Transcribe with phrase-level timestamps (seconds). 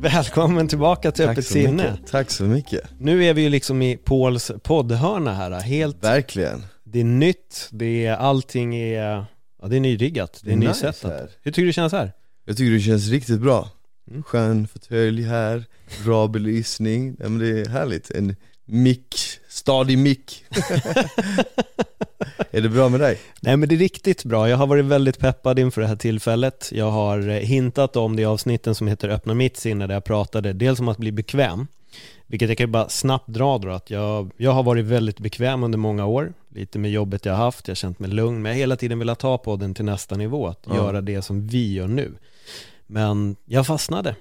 [0.00, 1.90] Välkommen tillbaka till Öppet sinne.
[1.92, 2.06] mycket.
[2.10, 2.80] Tack så mycket.
[2.98, 6.62] Nu är vi ju liksom i Pauls poddhörna här, helt, Verkligen.
[6.84, 9.24] det är nytt, det är, allting är,
[9.62, 11.12] ja det är nyriggat, det är Nice nysättat.
[11.12, 11.28] här.
[11.42, 12.12] Hur tycker du det känns här?
[12.44, 13.70] Jag tycker det känns riktigt bra.
[14.10, 14.22] Mm.
[14.22, 15.64] Skön fåtölj här,
[16.04, 17.16] bra belysning.
[17.20, 18.10] Ja, men det är härligt.
[18.10, 19.14] En mick,
[19.56, 20.44] stadig mick.
[22.50, 23.18] är det bra med dig?
[23.40, 26.68] Nej men det är riktigt bra, jag har varit väldigt peppad inför det här tillfället.
[26.72, 30.04] Jag har eh, hintat om det i avsnitten som heter Öppna mitt sinne där jag
[30.04, 31.66] pratade dels om att bli bekväm,
[32.26, 35.78] vilket jag kan bara snabbt dra då att jag, jag har varit väldigt bekväm under
[35.78, 38.54] många år, lite med jobbet jag har haft, jag har känt mig lugn, men jag
[38.56, 40.74] har hela tiden velat ta på den till nästa nivå, att Ja.
[40.76, 42.12] göra det som vi gör nu.
[42.86, 44.14] Men jag fastnade,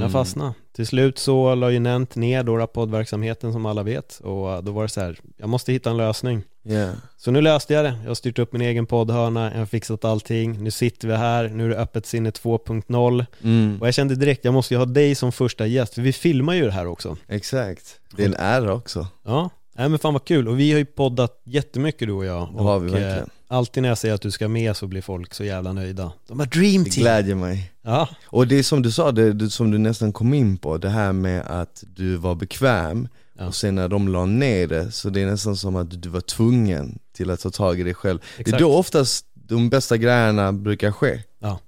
[0.00, 0.12] jag Mm.
[0.12, 0.54] fastnade.
[0.76, 4.82] Till slut så la ju Nent ner då poddverksamheten som alla vet och då var
[4.82, 6.42] det så här, jag måste hitta en lösning.
[6.62, 6.90] Ja.
[7.16, 7.94] Så nu löste jag det.
[8.02, 10.62] Jag har styrt upp min egen poddhörna, jag har fixat allting.
[10.64, 13.26] Nu sitter vi här, nu är det öppet sinne 2.0.
[13.42, 13.80] Mm.
[13.80, 16.54] Och jag kände direkt, jag måste ju ha dig som första gäst, för vi filmar
[16.54, 17.16] ju det här också.
[17.28, 18.00] Exakt.
[18.16, 19.06] Det är en ära också.
[19.24, 20.48] Ja, nej men fan vad kul.
[20.48, 22.48] Och vi har ju poddat jättemycket du och jag.
[22.56, 23.18] Det har vi verkligen.
[23.18, 26.12] eh, alltid när jag säger att du ska med så blir folk så jävla nöjda.
[26.28, 27.02] De har dream Det team.
[27.02, 27.72] glädjer mig.
[27.82, 30.78] Ja, Och det är som du sa, det, det som du nästan kom in på,
[30.78, 33.08] det här med att du var bekväm
[33.38, 33.46] Ja.
[33.46, 36.20] och sen när de la ner det, så det är nästan som att du var
[36.20, 38.18] tvungen till att ta tag i dig själv.
[38.36, 38.60] Det Exakt.
[38.60, 41.22] är då oftast de bästa grejerna brukar ske.
[41.38, 41.58] ja.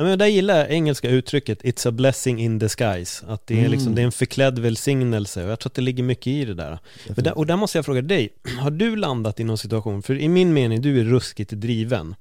[0.00, 3.26] Ja, men där gillar jag engelska uttrycket It's a blessing in disguise.
[3.26, 3.70] Att det är, Mm.
[3.70, 6.54] liksom, det är en förklädd välsignelse och jag tror att det ligger mycket i det
[6.54, 6.78] där.
[7.16, 8.28] Där, Och där måste jag fråga dig,
[8.60, 12.14] har du landat i någon situation, för i min mening, du är ruskigt driven.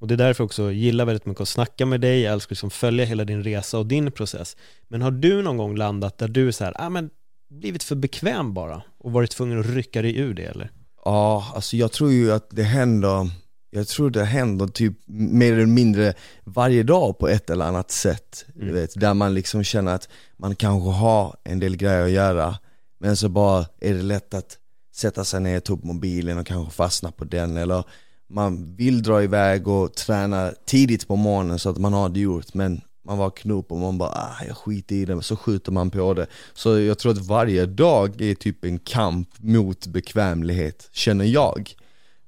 [0.00, 2.52] Och det är därför jag också gillar väldigt mycket att snacka med dig, jag älskar
[2.52, 4.56] liksom följa hela din resa och din process.
[4.88, 7.10] Men har du någon gång landat där du så här, ah, men
[7.50, 10.70] blivit för bekväm bara och varit tvungen att rycka dig ur det eller?
[11.04, 13.30] Ja, alltså jag tror ju att det händer,
[13.74, 16.14] jag tror det händer typ mer eller mindre
[16.44, 18.44] varje dag på ett eller annat sätt.
[18.56, 18.74] Mm.
[18.74, 22.58] vet, där man liksom känner att man kanske har en del grejer att göra,
[23.00, 24.58] men så bara är det lätt att
[24.94, 27.84] sätta sig ner, ta upp mobilen och kanske fastna på den eller
[28.28, 32.54] man vill dra iväg och träna tidigt på morgonen så att man har det gjort
[32.54, 35.90] men man vaknar upp och man bara ah, jag skiter i det, så skjuter man
[35.90, 36.26] på det.
[36.54, 41.74] Så jag tror att varje dag är typ en kamp mot bekvämlighet, känner jag.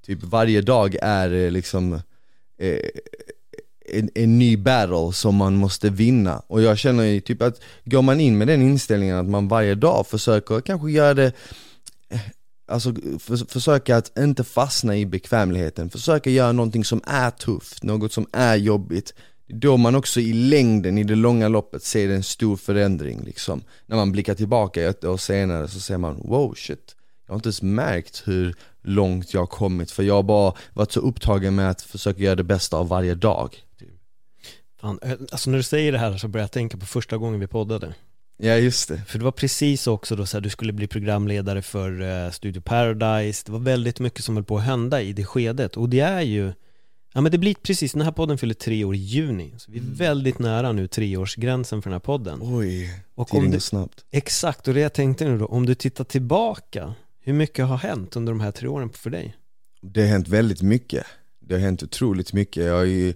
[0.06, 1.92] Typ varje dag är eh, liksom
[2.58, 2.78] eh,
[3.88, 6.42] en, en ny battle som man måste vinna.
[6.46, 9.74] Och jag känner ju typ att går man in med den inställningen att man varje
[9.74, 11.32] dag försöker kanske göra det
[12.08, 12.20] eh,
[12.68, 18.12] Alltså för, försöka att inte fastna i bekvämligheten, försöka göra någonting som är tufft, något
[18.12, 19.14] som är jobbigt
[19.48, 23.96] då man också i längden, i det långa loppet ser en stor förändring liksom När
[23.96, 26.96] man blickar tillbaka ett år senare så ser man wow shit
[27.26, 28.54] Jag har inte ens märkt hur
[28.86, 32.34] långt jag har kommit för jag har bara varit så upptagen med att försöka göra
[32.34, 33.56] det bästa av varje dag
[34.80, 37.41] Fan, eh, alltså när du säger det här så börjar jag tänka på första gången
[37.41, 37.94] vi poddade.
[38.38, 41.62] Ja just det, För det var precis också då så här, du skulle bli programledare
[41.62, 43.42] för eh, Studio Paradise.
[43.47, 45.76] Det var väldigt mycket som höll på att hända i det skedet.
[45.76, 46.53] Och det är ju
[47.12, 49.54] Ja men det blir precis, den här podden fyller tre år i juni.
[49.56, 52.38] Så vi är väldigt nära nu treårsgränsen för den här podden.
[52.42, 54.04] Oj, Och tiden går snabbt.
[54.10, 56.94] Exakt, och det jag tänkte nu då, om du tittar tillbaka
[57.26, 59.37] hur mycket har hänt under de här tre åren för dig?
[59.82, 61.06] Det har hänt väldigt mycket.
[61.41, 63.09] Det har hänt otroligt mycket, jag har ju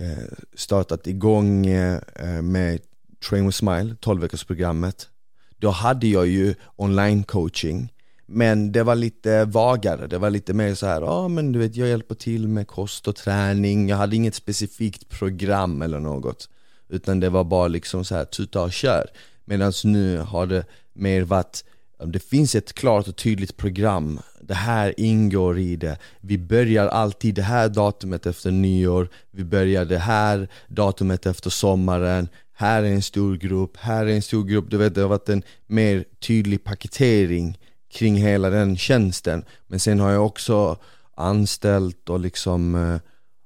[0.00, 2.80] eh, startat igång eh, med
[3.28, 5.08] Train with Smile, 12 programmet
[5.56, 7.92] Då hade jag ju online coaching
[8.26, 11.58] Men det var lite vagare, det var lite mer så här, ja ah, men du
[11.58, 13.88] vet jag hjälper till med kost och träning.
[13.88, 16.48] Jag hade inget specifikt program eller något
[16.88, 19.06] Utan det var bara liksom så här, tuta och kör.
[19.44, 21.64] Medan nu har det mer varit
[22.00, 25.98] Ehm, det finns ett klart och tydligt program, det här ingår i det.
[26.20, 29.08] Vi börjar alltid det här datumet efter nyår.
[29.30, 32.28] Vi börjar det här datumet efter sommaren.
[32.52, 34.70] Här är en stor grupp, här är en stor grupp.
[34.70, 37.58] Du vet det har varit en mer tydlig paketering
[37.92, 39.44] kring hela den tjänsten.
[39.66, 40.76] Men sen har jag också
[41.14, 43.00] anställt och liksom eh,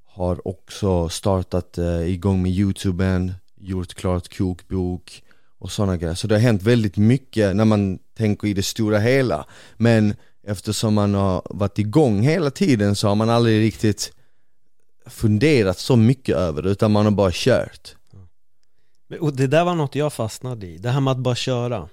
[0.07, 3.33] har också startat eh, igång med youtuben
[3.65, 5.23] Gjort klart kokbok
[5.63, 6.15] och sådana grejer.
[6.15, 9.47] Så det har hänt väldigt mycket när man tänker i det stora hela.
[9.77, 10.15] Men
[10.47, 14.13] eftersom man har varit igång hela tiden så har man aldrig riktigt
[15.07, 17.95] funderat så mycket över det utan man har bara kört.
[19.21, 21.89] Och det där var något jag fastnade i, det här med att bara köra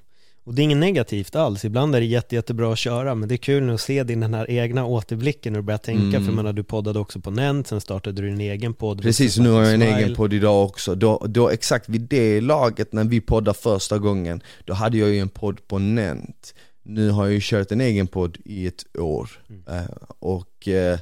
[0.50, 3.36] och det är inget negativt alls, ibland är det jätte, jättebra att köra men det
[3.36, 6.18] är kul att se din den här egna återblicken och börja tänka.
[6.18, 6.26] Mm.
[6.26, 9.02] för menar, du poddade också på Nent, sen startade du din egen podd.
[9.02, 10.96] Precis, nu har jag en egen podd idag också.
[10.96, 15.20] Då, då exakt vid det laget när vi poddade första gången, då hade jag ju
[15.20, 16.54] en podd på Nent.
[16.84, 19.30] Nu har jag ju kört en egen podd i ett år.
[19.50, 19.64] Mm.
[19.68, 21.00] uh, och uh,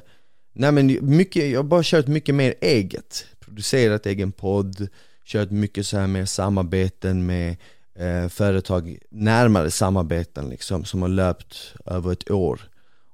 [0.52, 4.88] Nej men mycket, jag har bara kört mycket mer eget, producerat egen podd,
[5.26, 7.56] kört mycket så här mer samarbeten med
[7.98, 12.60] eh, företag, närmare samarbeten liksom, som har löpt över ett år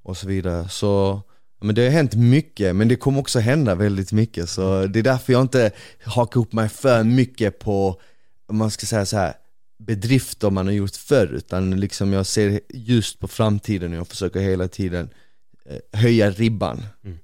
[0.02, 0.68] och så vidare.
[0.68, 1.22] Så
[1.60, 5.02] men det har hänt mycket, men det kommer också hända väldigt mycket så det är
[5.02, 5.70] därför jag inte
[6.04, 8.00] hakar upp mig för mycket på,
[8.46, 9.34] om man ska säga så här
[9.78, 14.40] bedrifter man har gjort förr utan liksom jag ser just på framtiden och jag försöker
[14.40, 15.10] hela tiden
[15.66, 16.82] eh, höja ribban.
[17.04, 17.18] Mm.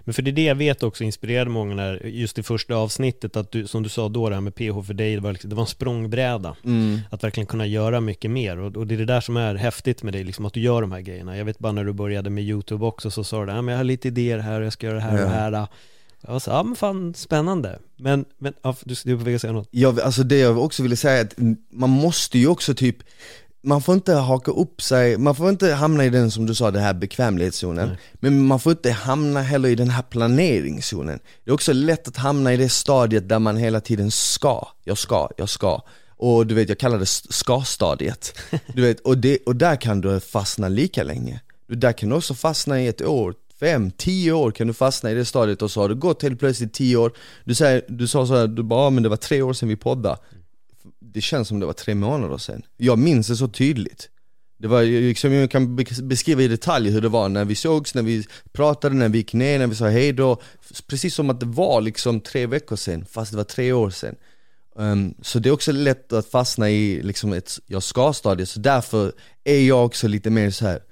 [0.00, 3.36] Men för det är det jag vet också inspirerade många när, just i första avsnittet,
[3.36, 5.50] att du, som du sa då, det här med PH för dig, det var, liksom,
[5.50, 6.56] det var en språngbräda.
[6.64, 7.00] Mm.
[7.10, 8.58] Att verkligen kunna göra mycket mer.
[8.58, 10.80] Och, och, det är det där som är häftigt med dig, liksom, att du gör
[10.80, 11.36] de här grejerna.
[11.36, 13.78] Jag vet bara när du började med YouTube också, så sa du, ja, men jag
[13.78, 15.24] har lite idéer här, och jag ska göra det här ja.
[15.24, 15.68] och det här.
[16.26, 17.78] Jag sa, ja men fan spännande.
[17.96, 19.68] Men, men ja, du, du är på väg att säga något.
[19.70, 21.34] Ja, alltså det jag också ville säga är att
[21.70, 22.96] man måste ju också typ
[23.64, 26.70] man får inte haka upp sig, man får inte hamna i den som du sa,
[26.70, 27.88] den här bekvämlighetszonen.
[27.88, 27.98] Nej.
[28.12, 31.18] Men man får inte hamna heller i den här planeringszonen.
[31.44, 34.98] Det är också lätt att hamna i det stadiet där man hela tiden ska, jag
[34.98, 35.82] ska, jag ska.
[36.16, 38.38] Och du vet, jag kallar det ska-stadiet.
[38.74, 41.40] Du vet, och, det, och där kan du fastna lika länge.
[41.68, 45.14] Där kan du också fastna i ett år, fem, tio år kan du fastna i
[45.14, 47.12] det stadiet och så har det gått helt plötsligt tio år.
[47.44, 49.76] Du, säger, du sa så här, du bara, men det var tre år sedan vi
[49.76, 50.16] poddade
[51.14, 52.62] det känns som det var tre månader sedan.
[52.76, 54.08] Jag minns det så tydligt.
[54.58, 58.02] Det var liksom, jag kan beskriva i detalj hur det var när vi sågs, när
[58.02, 60.40] vi pratade, när vi gick ner, när vi sa hej då.
[60.86, 64.14] Precis som att det var liksom tre veckor sedan, fast det var tre år sedan.
[64.76, 69.12] Um, så det är också lätt att fastna i liksom ett jag ska-stadie, så därför
[69.44, 70.82] är jag också lite mer så här.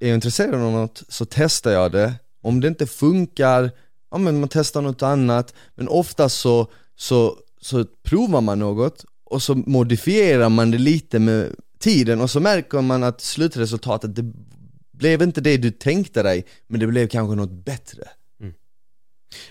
[0.00, 3.70] Är jag intresserad av något så testar jag det, om det inte funkar,
[4.10, 9.42] ja men man testar något annat, men ofta så, så så provar man något och
[9.42, 14.32] så modifierar man det lite med tiden och så märker man att slutresultatet, det
[14.92, 18.08] blev inte det du tänkte dig, men det blev kanske något bättre.
[18.40, 18.54] Mm.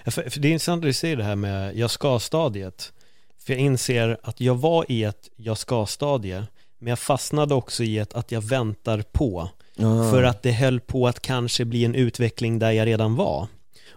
[0.06, 2.94] För, för det är intressant att du säger det här med jag ska-stadiet.
[3.40, 6.44] För jag inser att jag var i ett jag ska-stadie,
[6.80, 9.50] men jag fastnade också i ett att jag väntar på.
[9.78, 10.12] Ah.
[10.12, 13.48] För att det höll på att kanske bli en utveckling där jag redan var.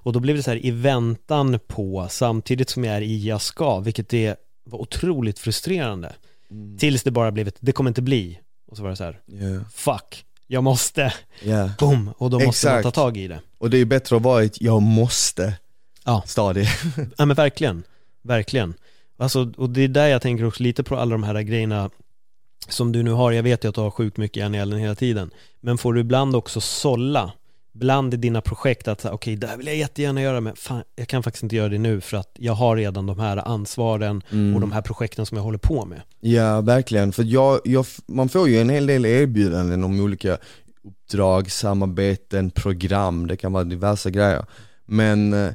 [0.08, 3.40] Och då blev det så här i väntan på samtidigt som jag är i jag
[3.40, 6.14] ska, vilket det var otroligt frustrerande.
[6.50, 6.78] Mm.
[6.78, 8.40] Tills det bara blev ett, det kommer inte bli.
[8.70, 9.62] Och så var det så här, yeah.
[9.72, 11.12] fuck, jag måste.
[11.42, 11.70] Yeah.
[11.78, 12.74] Boom, och då måste Exakt.
[12.74, 13.40] man ta tag i det.
[13.58, 15.54] Och det är bättre att vara ett jag måste
[16.04, 16.22] ja.
[16.26, 16.68] stadie.
[17.16, 17.82] ja men verkligen,
[18.22, 18.74] verkligen.
[19.18, 21.90] Alltså, och det är där jag tänker också lite på alla de här grejerna
[22.68, 24.78] som du nu har, jag vet ju att du har sjukt mycket järn i elden
[24.78, 25.30] hela tiden
[25.60, 27.32] Men får du ibland också sålla
[27.78, 30.82] bland i dina projekt att okej, okay, det här vill jag jättegärna göra men fan,
[30.96, 34.22] jag kan faktiskt inte göra det nu för att jag har redan de här ansvaren
[34.30, 34.54] mm.
[34.54, 36.02] och de här projekten som jag håller på med.
[36.20, 37.12] Ja, verkligen.
[37.12, 40.38] För jag, jag, man får ju en hel del erbjudanden om olika
[40.84, 44.44] uppdrag, samarbeten, program, det kan vara diverse grejer.
[44.86, 45.52] Men eh,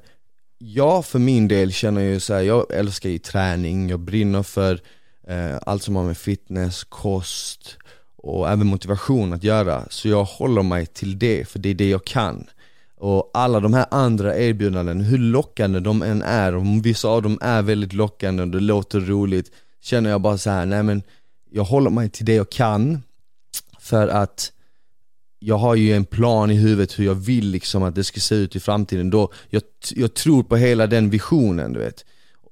[0.58, 4.82] jag för min del känner ju så här, jag älskar ju träning, jag brinner för
[5.28, 7.78] eh, allt som har med fitness, kost,
[8.24, 9.84] och även motivation att göra.
[9.90, 12.48] Så jag håller mig till det, för det är det jag kan.
[12.98, 17.38] Och alla de här andra erbjudanden, hur lockande de än är, och vissa av dem
[17.42, 19.52] är väldigt lockande och det låter roligt,
[19.82, 21.04] känner jag bara så här, nej men
[21.52, 23.04] jag håller mig till det jag kan,
[23.80, 24.52] för att
[25.40, 28.36] jag har ju en plan i huvudet hur jag vill liksom att det ska se
[28.36, 29.10] ut i framtiden.
[29.10, 29.62] Då, jag,
[29.96, 32.06] jag tror på hela den visionen du vet.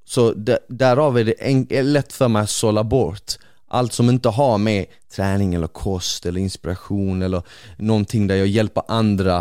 [0.06, 0.34] Så
[0.68, 3.38] därav är det lätt för mig att sålla bort
[3.72, 4.86] allt som inte har med
[5.16, 7.44] träning eller kost eller inspiration eller
[7.78, 9.38] någonting där jag hjälper andra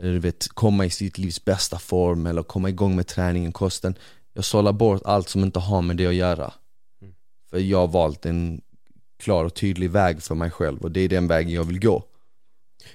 [0.00, 3.94] eh, du vet, komma i sitt livs bästa form eller komma igång med träningen, kosten
[4.32, 6.52] Jag sållar bort allt som inte har med det att göra
[7.02, 7.14] mm.
[7.50, 8.60] För jag har valt en
[9.22, 12.02] klar och tydlig väg för mig själv och det är den vägen jag vill gå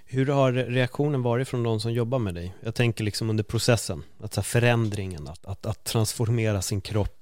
[0.06, 2.56] Hur har reaktionen varit från de som jobbar med dig?
[2.64, 7.19] Jag tänker liksom under processen, att så förändringen, att, att, att transformera sin kropp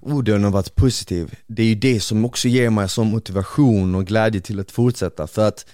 [0.00, 1.34] Oh, den har varit positiv.
[1.46, 5.26] Det är ju det som också ger mig sån motivation och glädje till att fortsätta
[5.26, 5.66] för att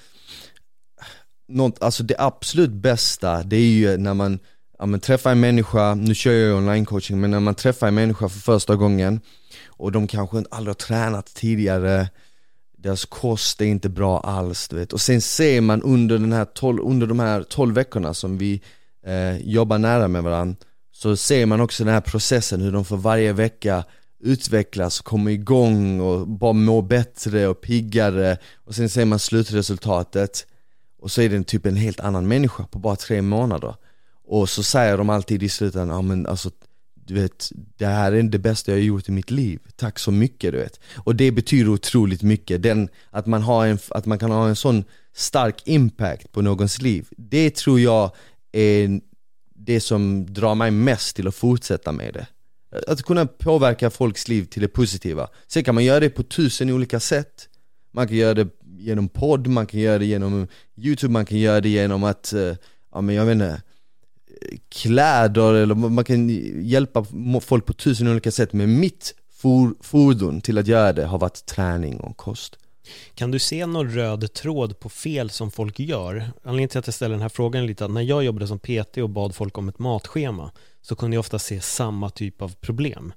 [1.48, 4.38] något, alltså det absolut bästa det är ju när man,
[4.78, 7.94] ja, man träffar en människa, nu kör jag online coaching men när man träffar en
[7.94, 9.20] människa för första gången
[9.66, 12.08] och de kanske aldrig har tränat tidigare
[12.78, 14.92] deras kost är inte bra alls du vet.
[14.92, 18.62] och sen ser man under, den här tol, under de här 12 veckorna som vi
[19.06, 20.56] eh, jobbar nära med varandra
[20.96, 23.84] så ser man också den här processen hur de för varje vecka
[24.20, 28.38] utvecklas, kommer igång och bara mår bättre och piggare.
[28.54, 30.46] Och sen ser man slutresultatet
[30.98, 33.74] och så är det typ en helt annan människa på bara tre månader.
[34.24, 36.50] Och så säger de alltid i slutändan, ja men alltså
[36.94, 40.10] du vet, det här är det bästa jag har gjort i mitt liv, tack så
[40.10, 40.80] mycket du vet.
[40.96, 44.56] Och det betyder otroligt mycket, Den, att, man har en, att man kan ha en
[44.56, 44.84] sån
[45.14, 48.10] stark impact på någons liv Det tror jag
[48.52, 49.00] är
[49.66, 52.26] det som drar mig mest till att fortsätta med det.
[52.86, 55.28] Att kunna påverka folks liv till det positiva.
[55.46, 57.48] Sen kan man göra det på tusen olika sätt.
[57.92, 60.46] Man kan göra det genom podd, man kan göra det genom
[60.76, 62.54] youtube, man kan göra det genom att, eh,
[62.92, 63.62] ja men jag vet inte
[64.68, 66.28] kläder eller man kan
[66.62, 67.04] hjälpa
[67.40, 68.52] folk på tusen olika sätt.
[68.52, 72.58] Men mitt for, fordon till att göra det har varit träning och kost.
[73.14, 76.30] Kan du se någon röd tråd på fel som folk gör?
[76.42, 78.58] Anledningen till att jag ställer den här frågan är lite att när jag jobbade som
[78.58, 80.50] PT och bad folk om ett matschema
[80.82, 83.12] så kunde jag ofta se samma typ av problem.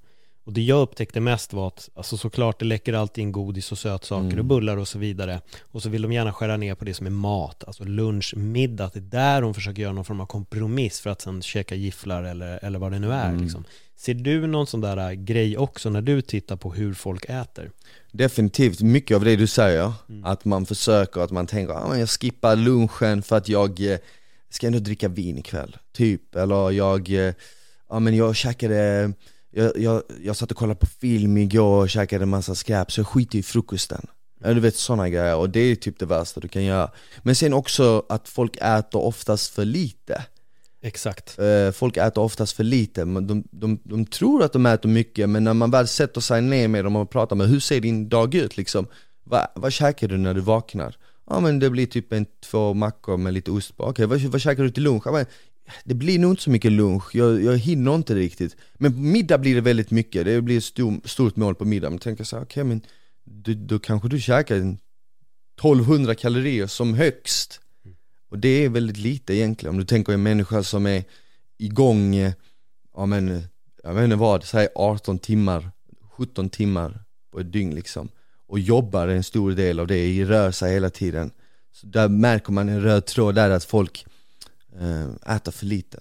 [0.50, 3.78] Och det jag upptäckte mest var att alltså såklart det läcker alltid in godis och
[3.78, 4.40] sötsaker mm.
[4.40, 5.42] och bullar och så vidare.
[5.62, 8.92] Och så vill de gärna skära ner på det som är mat, alltså lunch, middag.
[8.94, 12.24] Det är där de försöker göra någon form av kompromiss för att sen käka gifflar
[12.24, 13.30] eller, eller vad det nu är.
[13.30, 13.42] Mm.
[13.44, 13.66] Liksom.
[13.96, 17.72] Ser du någon sån där äh, grej också när du tittar på hur folk äter?
[18.12, 20.26] Definitivt, mycket av det du säger, mm.
[20.26, 23.98] att man försöker, att man tänker att ah, jag skippar lunchen för att jag eh,
[24.50, 27.34] ska ändå dricka vin ikväll, typ, eller jag, eh,
[27.90, 29.14] ja men jag käkade
[29.52, 33.00] jag, jag, jag satt och kollade på film igår och käkade en massa skräp, så
[33.00, 34.08] jag skiter i frukosten.
[34.44, 36.92] Ja, du vet sådana grejer, och det är typ det värsta du kan göra.
[37.24, 40.26] Men sen också att folk äter oftast för lite
[40.82, 41.40] Exakt.
[41.40, 45.44] Eh, Folk äter oftast för lite, de, de, de tror att de äter mycket men
[45.44, 48.36] när man väl sätter sig ner med dem och pratar med hur ser din dag
[48.36, 48.58] ut?
[48.58, 48.88] liksom?
[49.24, 50.96] Va, vad käkar du när du vaknar?
[51.30, 54.32] Ja men det blir typ en, två mackor med lite ost på, okej okay, vad,
[54.32, 55.04] vad käkar du till lunch?
[55.06, 55.26] Ja, men,
[55.84, 58.56] det blir nog inte så mycket lunch, jag, jag hinner inte riktigt.
[58.74, 61.90] Men på middag blir det väldigt mycket, det blir ett stor, stort mål på middag.
[61.90, 62.82] Men tänker så okej okay, men
[63.24, 67.62] du, då kanske du käkar 1200 kalorier som högst.
[68.30, 71.04] Och det är väldigt lite egentligen, om du tänker en människa som är
[71.58, 72.34] igång, eh,
[72.96, 73.44] ja men,
[73.84, 75.72] jag vet inte vad, säg 18 timmar,
[76.18, 78.10] 17 timmar på ett dygn liksom
[78.48, 81.32] Och jobbar en stor del av det, rör sig hela tiden
[81.72, 84.06] Så där märker man en röd tråd där att folk
[84.78, 86.00] Eh, för lite.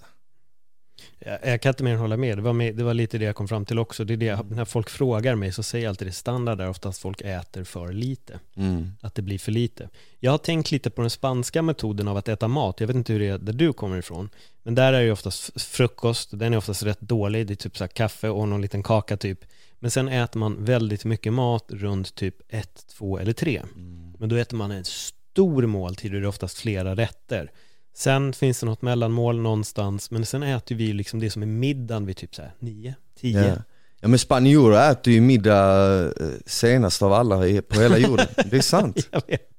[1.19, 2.37] Jag, jag kan inte mer än hålla med.
[2.37, 2.75] Det var, med.
[2.75, 4.03] det var lite det jag kom fram till också.
[4.03, 7.01] Det är det, när folk frågar mig så säger jag alltid det standard där oftast
[7.01, 8.39] folk äter för lite.
[8.55, 8.91] Mm.
[9.01, 9.89] Att det blir för lite.
[10.19, 12.79] Jag har tänkt lite på den spanska metoden av att äta mat.
[12.79, 14.29] Jag vet inte hur det är där du kommer ifrån.
[14.63, 16.29] Men där är det oftast frukost.
[16.39, 17.47] Den är oftast rätt dålig.
[17.47, 19.39] Det är typ så kaffe och någon liten kaka typ.
[19.79, 23.61] Men sen äter man väldigt mycket mat runt typ ett, två eller tre.
[23.75, 24.13] Mm.
[24.19, 27.51] Men då äter man en stor måltid och det är oftast flera rätter.
[27.95, 32.05] Sen finns det något mellanmål någonstans, men sen äter vi liksom det som är middagen
[32.05, 33.47] vid typ så här 9, 10.
[33.47, 33.55] Ja.
[33.99, 36.11] ja men spanjorer äter ju middag eh,
[36.45, 39.09] senast av alla på hela jorden, det är sant.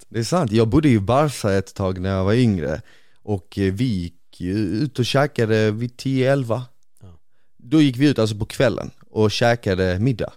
[0.09, 2.83] Det är sant, jag bodde i Barca ett tag när jag var yngre
[3.23, 6.63] och eh, vi gick ut och käkade vid 10-11
[7.03, 7.19] ja.
[7.57, 10.33] Då gick vi ut alltså på kvällen och käkade middag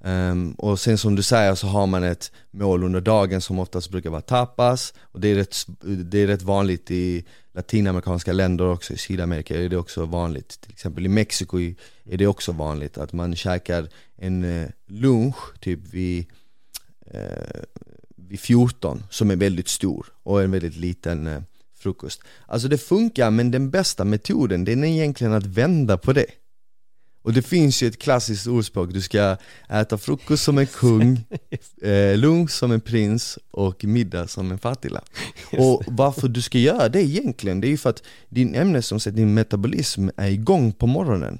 [0.00, 3.90] Um, och sen som du säger så har man ett mål under dagen som oftast
[3.90, 4.94] brukar vara tapas.
[5.00, 9.68] Och det är rätt, det är rätt vanligt i latinamerikanska länder också, i Sydamerika är
[9.68, 10.60] det också vanligt.
[10.60, 11.58] Till exempel i Mexiko
[12.04, 16.26] är det också vanligt att man käkar en eh, lunch typ vid,
[17.06, 17.60] eh,
[18.16, 21.42] vid 14 som är väldigt stor och en väldigt liten eh,
[21.78, 22.22] frukost.
[22.46, 26.26] Alltså det funkar men den bästa metoden den är egentligen att vända på det
[27.28, 29.36] och det finns ju ett klassiskt ordspråk, du ska
[29.68, 31.24] äta frukost som en kung,
[31.82, 35.08] eh, lunch som en prins och middag som en fattiglapp.
[35.58, 39.34] Och varför du ska göra det egentligen, det är ju för att din ämnesomsättning, din
[39.34, 41.38] metabolism är igång på morgonen.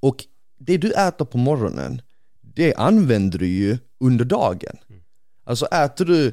[0.00, 0.24] Och
[0.58, 2.02] det du äter på morgonen,
[2.40, 4.76] det använder du ju under dagen.
[5.44, 6.32] Alltså äter du eh,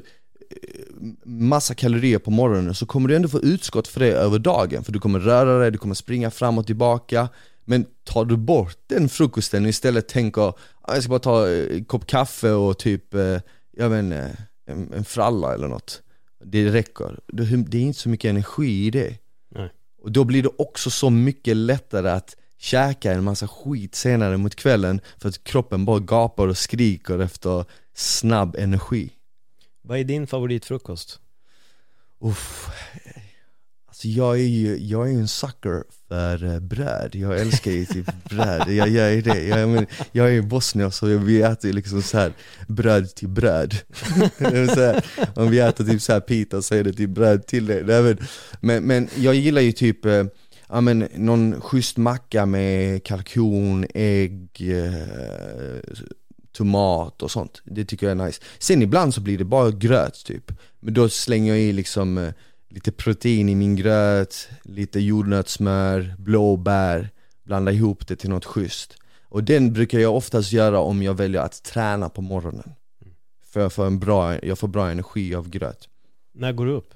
[1.24, 4.92] massa kalorier på morgonen så kommer du ändå få utskott för det över dagen För
[4.92, 7.28] du kommer röra dig, du kommer springa fram och tillbaka
[7.68, 11.84] men tar du bort den frukosten och istället tänker ah, jag ska bara ta en
[11.84, 13.40] kopp kaffe och typ, eh,
[13.76, 16.02] jag vet inte, en, en fralla eller något.
[16.44, 19.18] Det räcker, det är inte så mycket energi i det.
[19.54, 19.70] Nej.
[20.02, 24.54] Och då blir det också så mycket lättare att käka en massa skit senare mot
[24.54, 29.10] kvällen för att kroppen bara gapar och skriker efter snabb energi.
[29.82, 31.20] Vad är din favoritfrukost?
[32.20, 32.68] Uff,
[33.98, 38.28] Alltså jag är ju, jag är en sucker för eh, bröd, jag älskar ju typ
[38.30, 42.02] bröd, jag gör ju det Jag, men, jag är ju bosnier så vi äter liksom
[42.02, 42.32] så här
[42.68, 43.74] bröd till bröd
[44.38, 47.66] så här, Om vi äter typ så här pita så är det typ bröd till
[47.66, 48.16] det
[48.60, 50.24] men, men jag gillar ju typ, eh,
[50.68, 54.92] ja men någon schysst macka med kalkon, ägg, eh,
[56.52, 57.62] tomat och sånt.
[57.64, 58.42] Det tycker jag är nice.
[58.58, 60.52] Sen ibland så blir det bara gröt typ.
[60.80, 62.32] Men då slänger jag i liksom eh,
[62.68, 67.10] lite protein i min gröt, lite jordnötssmör, blåbär,
[67.44, 68.96] blanda ihop det till något schysst.
[69.22, 72.70] Och den brukar jag oftast göra om jag väljer att träna på morgonen.
[73.44, 75.88] För jag får, en bra, jag får bra energi av gröt.
[76.34, 76.94] När går du upp?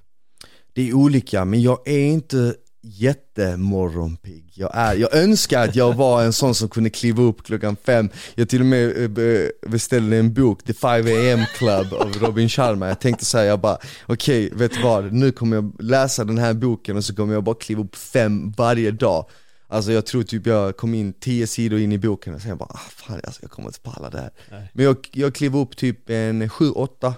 [0.72, 4.52] Det är olika, men jag är inte jättemorgonpigg.
[4.54, 8.08] Jag, är, jag önskar att jag var en sån som kunde kliva upp klockan fem.
[8.34, 12.88] Jag till och med eh, beställde en bok, The 5 AM Club av Robin Sharma.
[12.88, 16.38] Jag tänkte säga jag bara, okej okay, vet du vad, nu kommer jag läsa den
[16.38, 19.26] här boken och så kommer jag bara kliva upp fem varje dag.
[19.68, 22.68] Alltså jag tror typ jag kom in tio sidor in i boken och sen bara,
[22.68, 24.30] ah, fan alltså, jag kommer inte palla det här.
[24.50, 24.70] Nej.
[24.72, 27.14] Men jag, jag klev upp typ en sju, åtta,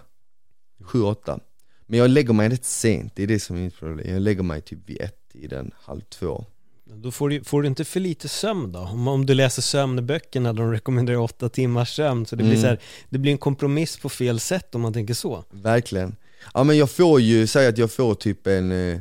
[0.84, 1.38] sju, åtta.
[1.86, 4.10] Men jag lägger mig rätt sent, det är det som är mitt problem.
[4.10, 6.44] Jag lägger mig typ vid ett tiden, halv två.
[6.84, 8.78] Då får du, får du inte för lite sömn då?
[8.78, 12.62] Om, om du läser sömnböckerna de rekommenderar åtta timmars sömn, så det blir mm.
[12.62, 15.44] så här, det blir en kompromiss på fel sätt om man tänker så.
[15.50, 16.16] Verkligen.
[16.54, 19.00] Ja men jag får ju, säg att jag får typ en eh,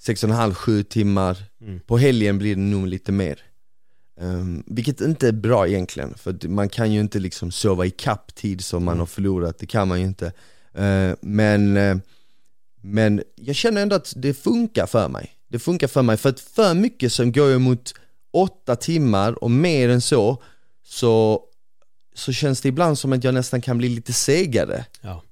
[0.00, 1.38] sex och en halv, sju timmar.
[1.60, 1.80] Mm.
[1.80, 3.38] På helgen blir det nog lite mer.
[4.20, 8.34] Um, vilket inte är bra egentligen, för man kan ju inte liksom sova i kapp
[8.34, 8.98] tid som man mm.
[8.98, 10.26] har förlorat, det kan man ju inte.
[10.78, 11.96] Uh, men, uh,
[12.80, 15.36] men jag känner ändå att det funkar för mig.
[15.50, 17.94] Det funkar för mig, för att för mycket som går jag mot
[18.30, 20.42] åtta timmar och mer än så,
[20.84, 21.42] så,
[22.14, 24.84] så känns det ibland som att jag nästan kan bli lite segare.
[25.00, 25.22] Ja.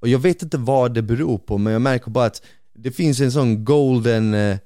[0.00, 2.42] Och jag vet inte vad det beror på, men jag märker bara att
[2.74, 4.56] det finns en sån golden, uh,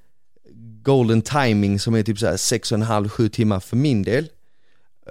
[0.83, 4.29] golden timing som är typ såhär 6,5-7 timmar för min del.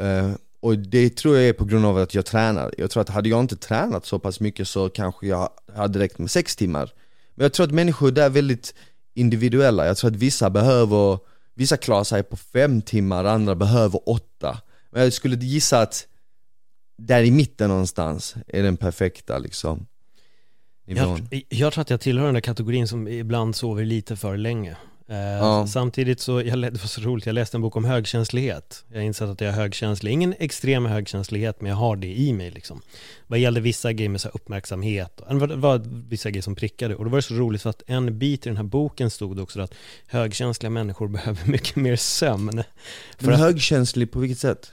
[0.02, 2.74] Uh, och det tror jag är på grund av att jag tränar.
[2.78, 6.18] Jag tror att hade jag inte tränat så pass mycket så kanske jag hade räckt
[6.18, 6.94] med 6 timmar.
[7.36, 8.74] Men jag tror att människor där är väldigt
[9.14, 9.86] individuella.
[9.86, 11.20] Jag tror att vissa behöver,
[11.54, 14.58] vissa klarar sig på 5 timmar, andra behöver 8.
[14.90, 16.08] Men jag skulle gissa att
[16.98, 19.88] där i mitten någonstans är den perfekta liksom
[20.96, 24.78] jag, jag, tror att jag tillhör den där kategorin som ibland sover lite för länge.
[25.10, 25.68] Eh, ja.
[25.68, 28.86] Samtidigt så, jag, det var så roligt, jag läste en bok om högkänslighet.
[28.90, 32.34] Jag har insett att jag är högkänslig, ingen extrem högkänslighet, men jag har det i
[32.34, 32.82] mig liksom.
[33.28, 36.96] Vad gällde vissa grejer med så uppmärksamhet, det var, var vissa grejer som prickade.
[36.96, 39.40] Och då var det så roligt för att en bit i den här boken stod
[39.40, 39.74] också att
[40.08, 42.64] högkänsliga människor behöver mycket mer sömn.
[43.20, 44.72] Men högkänslig på vilket sätt?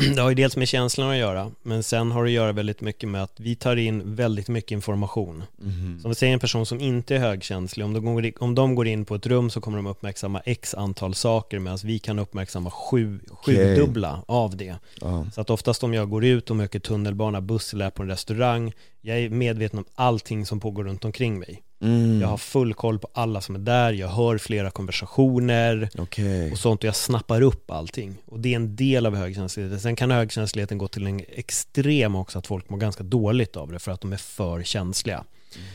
[0.14, 2.80] det har ju dels med känslorna att göra, men sen har det att göra väldigt
[2.80, 5.44] mycket med att vi tar in väldigt mycket information.
[5.62, 6.00] Mm.
[6.00, 8.86] Som vi säger en person som inte är högkänslig, om de, går, om de går
[8.86, 12.70] in på ett rum så kommer de uppmärksamma x antal saker medan vi kan uppmärksamma
[12.70, 13.56] sju, okay.
[13.56, 14.76] sjudubbla av det.
[15.02, 15.30] Uh.
[15.30, 18.08] Så att oftast om jag går ut och möter tunnelbana, buss eller är på en
[18.08, 21.62] restaurang, jag är medveten om allting som pågår runt omkring mig.
[21.82, 22.20] Mm.
[22.20, 26.50] Jag har full koll på alla som är där, jag hör flera konversationer okay.
[26.50, 28.14] och sånt och jag snappar upp allting.
[28.26, 29.80] Och det är en del av högkänsligheten.
[29.80, 33.78] Sen kan högkänsligheten gå till en extrem också, att folk mår ganska dåligt av det
[33.78, 35.24] för att de är för känsliga.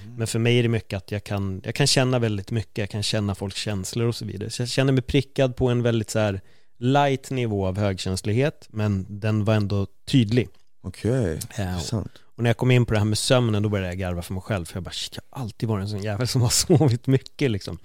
[0.03, 0.15] Mm.
[0.15, 2.89] Men för mig är det mycket att jag kan, jag kan känna väldigt mycket, jag
[2.89, 4.49] kan känna folks känslor och så vidare.
[4.49, 6.41] Så jag känner mig prickad på en väldigt så här
[6.77, 10.49] light nivå av högkänslighet, men den var ändå tydlig.
[10.81, 11.65] Okej, okay.
[11.65, 12.11] intressant.
[12.35, 14.33] Och när jag kom in på det här med sömnen, då började jag garva för
[14.33, 14.65] mig själv.
[14.65, 17.77] För jag bara, jag har alltid varit en sån jävel som har sovit mycket liksom.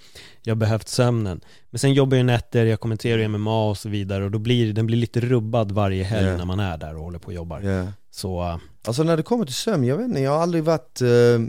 [0.43, 1.41] Jag har behövt sömnen.
[1.71, 4.25] Men sen jobbar jag nätter, jag kommenterar MMA och så vidare.
[4.25, 6.39] Och då blir den blir lite rubbad varje helg yeah.
[6.39, 7.65] när man är där och håller på och jobbar.
[7.65, 7.89] Yeah.
[8.11, 8.43] Så...
[8.43, 8.57] Uh...
[8.87, 11.03] Alltså när det kommer till sömn, jag vet inte, jag har aldrig varit...
[11.03, 11.47] Uh,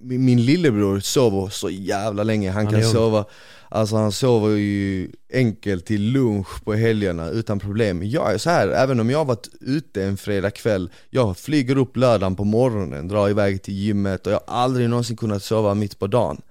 [0.00, 3.24] min lillebror sover så jävla länge, han, han kan sova
[3.72, 8.02] Alltså han sover ju enkelt till lunch på helgerna utan problem.
[8.04, 11.78] Jag är så här, även om jag har varit ute en fredag kväll Jag flyger
[11.78, 15.74] upp lördagen på morgonen, drar iväg till gymmet och jag har aldrig någonsin kunnat sova
[15.74, 16.42] mitt på dagen.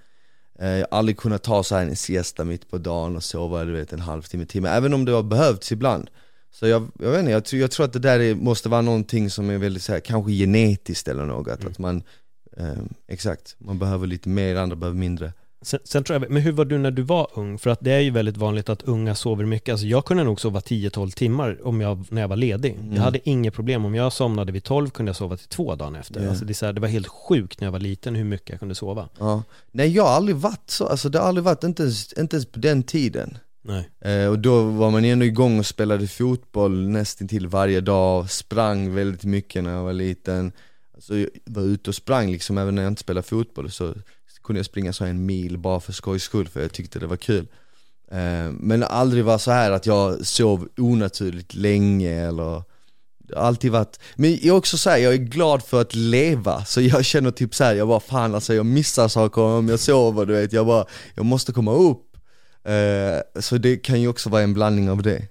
[0.60, 3.66] Eh, Jag har aldrig kunnat ta så här en siesta mitt på dagen och sova
[3.66, 6.10] du vet en halvtimme, timme, även om det har behövts ibland.
[6.52, 8.82] Så jag, jag vet inte, jag, tror, jag tror att det där är, måste vara
[8.82, 11.72] någonting som är väldigt så här, kanske genetiskt eller något, mm.
[11.72, 12.04] att man
[13.08, 16.66] Exakt, man behöver lite mer, andra behöver mindre Sen, sen, tror jag, men hur var
[16.66, 17.58] du när du var ung?
[17.58, 19.72] För att det är ju väldigt vanligt att unga sover mycket.
[19.72, 22.74] Alltså jag kunde nog sova 10-12 timmar om jag, när jag var ledig.
[22.74, 22.96] Mm.
[22.96, 23.86] Jag hade inget problem.
[23.86, 26.20] Om jag somnade vid 12 kunde jag sova till två dagar efter.
[26.20, 26.30] Yeah.
[26.30, 28.50] Alltså det, är så här, det var helt sjukt när jag var liten hur mycket
[28.50, 29.10] jag kunde sova.
[29.20, 29.44] Ja.
[29.72, 32.46] Nej jag har aldrig varit så, alltså det har aldrig varit, inte ens, inte ens
[32.46, 33.38] på den tiden.
[33.62, 33.90] Nej.
[34.00, 38.96] Eh, och då var man ändå igång och spelade fotboll nästan till varje dag, sprang
[38.96, 40.52] väldigt mycket när jag var liten.
[41.00, 43.72] Alltså jag var ute och sprang liksom även när jag inte spelade fotboll.
[43.72, 43.94] Så
[44.44, 47.18] kunde jag springa så en mil bara för skojs skull för jag tyckte det var
[47.18, 47.48] kul
[48.12, 52.64] eh, Men aldrig var så här att jag sov onaturligt länge eller
[53.36, 57.06] Alltid varit, men jag är också såhär, jag är glad för att leva, så jag
[57.06, 60.54] känner typ såhär, jag bara fan alltså jag missar saker om jag sover du vet,
[60.54, 60.86] jag bara,
[61.16, 62.18] jag måste komma upp
[62.66, 65.28] eh, så det kan ju också vara en blandning av det.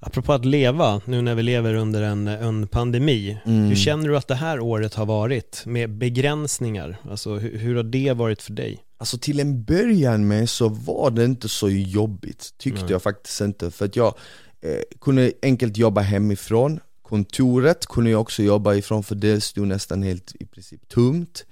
[0.00, 3.68] Apropå att leva, nu när vi lever under en, en pandemi, Mm.
[3.68, 6.96] hur känner du att det här året har varit med begränsningar?
[7.10, 8.78] Alltså hur, hur har det varit för dig?
[8.98, 12.92] Alltså till en början med så var det inte så jobbigt, tyckte Nej.
[12.92, 13.70] jag faktiskt inte.
[13.70, 14.14] För att jag
[14.60, 20.02] eh, kunde enkelt jobba hemifrån, kontoret kunde jag också jobba ifrån för det stod nästan
[20.02, 21.44] helt i princip tomt.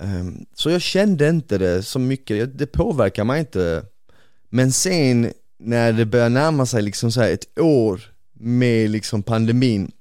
[0.00, 3.84] Ehm, så jag kände inte det så mycket, det påverkar mig inte.
[4.50, 8.00] Men sen när det börjar närma sig liksom så ett år
[8.32, 9.92] med liksom pandemin,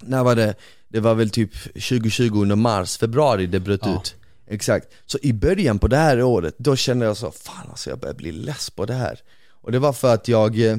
[0.00, 0.54] när var det?
[0.88, 3.96] Det var väl typ 2020 under mars, februari det bröt Ja.
[4.00, 4.14] ut.
[4.46, 4.88] Exakt.
[5.06, 8.14] Så i början på det här året, då kände jag så, fan alltså jag börjar
[8.14, 9.20] bli less på det här.
[9.50, 10.76] Och det var för att jag, eh,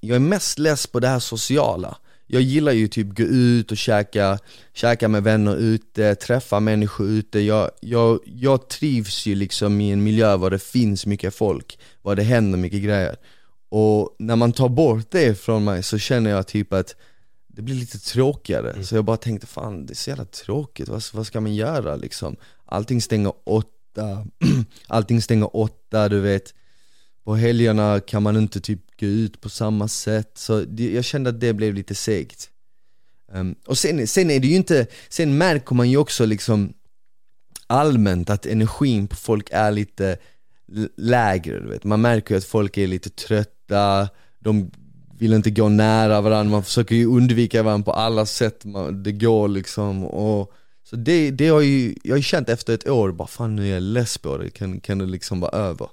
[0.00, 1.96] jag är mest less på det här sociala.
[2.30, 4.38] Jag gillar ju typ gå ut och käka,
[4.72, 7.40] käka med vänner ute, träffa människor ute.
[7.40, 12.16] Jag, jag, jag trivs ju liksom i en miljö var det finns mycket folk, var
[12.16, 13.16] det händer mycket grejer.
[13.68, 16.96] Och när man tar bort det från mig så känner jag typ att
[17.46, 18.84] det blir lite tråkigare.
[18.84, 21.96] Så jag bara tänkte fan det är så jävla tråkigt, vad, vad ska man göra
[21.96, 22.36] liksom?
[22.64, 24.26] Allting stänger åtta,
[24.86, 26.54] allting stänger åtta du vet
[27.28, 31.30] på helgerna kan man inte typ gå ut på samma sätt, så det, jag kände
[31.30, 32.50] att det blev lite segt
[33.32, 36.72] um, Och sen, sen är det ju inte, sen märker man ju också liksom
[37.66, 40.18] allmänt att energin på folk är lite
[40.96, 41.84] lägre du vet.
[41.84, 44.70] Man märker ju att folk är lite trötta, de
[45.18, 49.12] vill inte gå nära varandra, man försöker ju undvika varandra på alla sätt man, det
[49.12, 50.52] går liksom och
[50.84, 53.68] Så det, det har ju, jag har ju känt efter ett år, bara fan nu
[53.68, 55.88] är jag less på det, kan, kan det liksom vara över?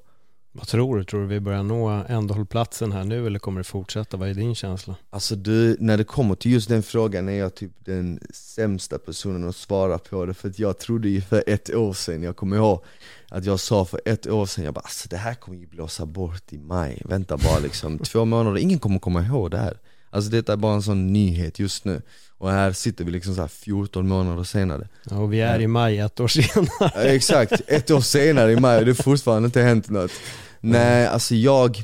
[0.57, 1.03] Vad tror du?
[1.03, 4.17] Tror du vi börjar nå ändhållplatsen här nu eller kommer det fortsätta?
[4.17, 4.95] Vad är din känsla?
[5.09, 9.49] Alltså du, när det kommer till just den frågan är jag typ den sämsta personen
[9.49, 12.57] att svara på det För att jag trodde ju för ett år sedan, jag kommer
[12.57, 12.83] ihåg
[13.29, 16.05] att jag sa för ett år sedan, jag bara alltså det här kommer ju blåsa
[16.05, 19.77] bort i maj Vänta bara liksom, två månader, ingen kommer komma ihåg det här
[20.15, 22.01] Alltså detta är bara en sån nyhet just nu.
[22.37, 24.87] Och här sitter vi liksom så här 14 månader senare.
[25.09, 26.67] Ja, och vi är i maj ett år senare.
[26.79, 30.11] Ja, Exakt, ett år senare i maj och det har fortfarande inte hänt något.
[30.59, 31.83] Nej, alltså jag,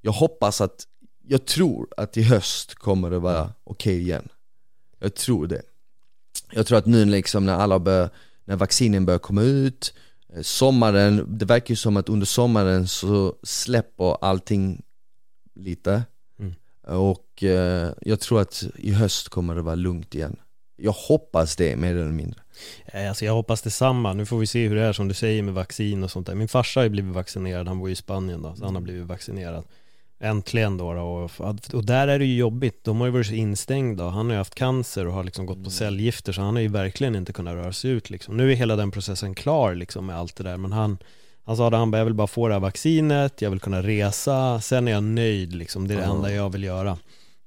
[0.00, 0.84] jag hoppas att,
[1.22, 4.28] jag tror att i höst kommer det vara okej igen.
[4.98, 5.62] Jag tror det.
[6.52, 8.10] Jag tror att nu liksom när alla bör,
[8.44, 9.94] när vaccinen börjar komma ut
[10.34, 14.82] eh, Sommaren, det verkar ju som att under sommaren så släpper allting
[15.54, 16.02] lite.
[16.86, 20.36] Och eh, jag tror att i höst kommer det vara lugnt igen
[20.76, 22.40] Jag hoppas det mer eller mindre
[22.86, 24.12] Eh, Alltså jag hoppas detsamma.
[24.12, 26.34] Nu får vi se hur det är som du säger med vaccin och sånt där.
[26.34, 28.82] Min farsa har ju blivit vaccinerad, han bor ju i Spanien då, så han har
[28.82, 29.64] blivit vaccinerad.
[30.20, 31.30] Äntligen då, och,
[31.72, 32.84] och där är det ju jobbigt.
[32.84, 35.64] De har ju varit så instängda han har ju haft cancer och har liksom gått
[35.64, 38.36] på cellgifter så han har ju verkligen inte kunnat röra sig ut liksom.
[38.36, 40.98] Nu är hela den processen klar liksom med allt det där men han
[41.44, 43.82] han sa att han bara, jag vill bara få det här vaccinet, jag vill kunna
[43.82, 46.14] resa, sen är jag nöjd liksom, det är det Ja.
[46.14, 46.98] enda jag vill göra.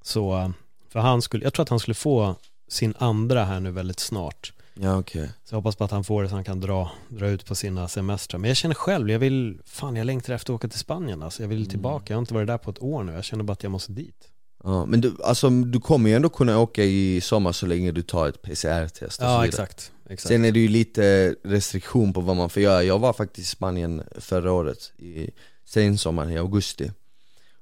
[0.01, 0.51] Så,
[0.89, 2.35] för han skulle, jag tror att han skulle få
[2.69, 4.53] sin andra här nu väldigt snart.
[4.79, 7.27] Ja okej Så jag hoppas på att han får det så han kan dra, dra
[7.27, 8.37] ut på sina semestrar.
[8.39, 11.43] Men jag känner själv, jag vill, fan jag längtar efter att åka till Spanien alltså.
[11.43, 13.11] Jag vill tillbaka, jag har inte varit där på ett år nu.
[13.13, 14.27] Jag känner bara att jag måste dit.
[14.63, 18.01] Ja, men du, alltså, du kommer ju ändå kunna åka i sommar så länge du
[18.01, 19.47] tar ett PCR-test och så Ja, vidare.
[19.47, 20.27] exakt exakt.
[20.27, 22.83] Sen är det ju lite restriktion på vad man får göra.
[22.83, 25.29] Jag var faktiskt i Spanien förra året, i
[25.65, 26.91] sensommaren i augusti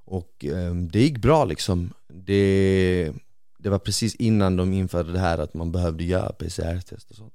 [0.05, 1.93] Och eh, det gick bra liksom.
[2.07, 3.13] Det,
[3.57, 7.33] det var precis innan de införde det här att man behövde göra PCR-test och sånt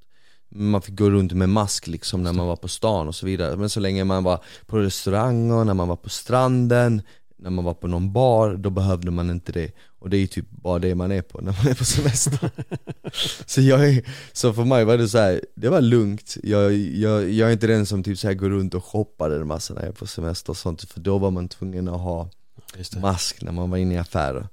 [0.52, 3.56] man fick gå runt med mask liksom när man var på stan och så vidare
[3.56, 7.02] Men så länge man var på restauranger, när man var på stranden
[7.36, 10.26] När man var på någon bar, då behövde man inte det och det är ju
[10.26, 12.50] typ bara det man är på när man är på semester
[13.46, 17.30] Så jag är, så för mig var det så här, det var lugnt Jag, jag,
[17.30, 19.80] jag är inte den som typ så här går runt och shoppar en massa när
[19.80, 22.28] jag är på semester och sånt För då var man tvungen att ha
[23.02, 24.48] mask när man var inne i affärer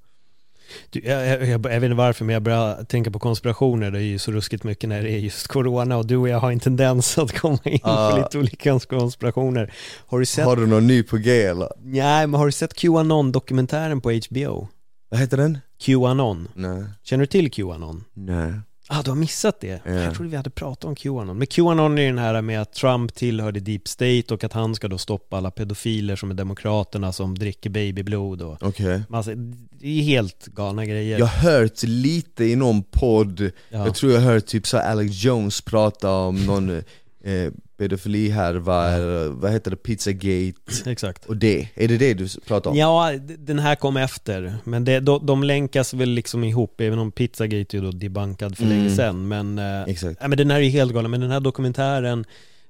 [0.90, 3.92] Du, jag, jag, jag, vet inte varför men jag börjar tänka på konspirationer.
[3.92, 6.40] Det är ju så ruskigt mycket när det är just corona och du och jag
[6.40, 8.12] har en tendens att komma in Ja.
[8.12, 9.74] på lite olika konspirationer.
[10.08, 11.70] Har du sett, Har du någon ny på G eller?
[11.84, 14.68] nej men har du sett Qanon-dokumentären på HBO?
[15.10, 15.58] Vad heter den?
[15.80, 16.48] Qanon.
[16.54, 18.04] Nej, Känner du till Qanon?
[18.14, 18.54] nej
[18.90, 19.82] Ah, du har missat det?
[19.86, 19.92] Ja.
[19.92, 21.38] Jag trodde vi hade pratat om Qanon.
[21.38, 24.88] Men Qanon är den här med att Trump tillhörde Deep State och att han ska
[24.88, 29.32] då stoppa alla pedofiler som är demokraterna som dricker babyblod och Okej massa,
[29.80, 31.20] det är helt galna grejer.
[31.20, 33.52] Jag har hört lite i någon podd, Ja.
[33.70, 36.82] jag tror jag har hört typ så Alex Jones prata om någon
[37.28, 40.54] eh, pedofilihärva, eller vad heter det, Pizzagate
[40.92, 41.26] Exakt.
[41.26, 42.78] och det, är det det du pratar om?
[42.78, 47.12] Ja, den här kom efter, men det, de, de länkas väl liksom ihop, även om
[47.12, 48.78] Pizzagate är ju då debunkad för Mm.
[48.78, 51.40] länge sedan, men, eh, Exakt nej, men den här är helt galen, men den här
[51.40, 52.26] dokumentären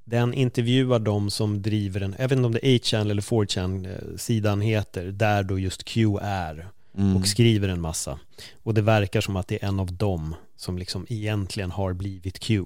[0.09, 3.85] Den intervjuar de som driver en, jag vet inte om det är 8chan eller 4chan
[3.85, 6.67] eh, sidan heter, där då just Q är
[6.97, 7.17] Mm.
[7.17, 8.19] och skriver en massa.
[8.63, 12.39] Och det verkar som att det är en av dem som liksom egentligen har blivit
[12.39, 12.63] Q.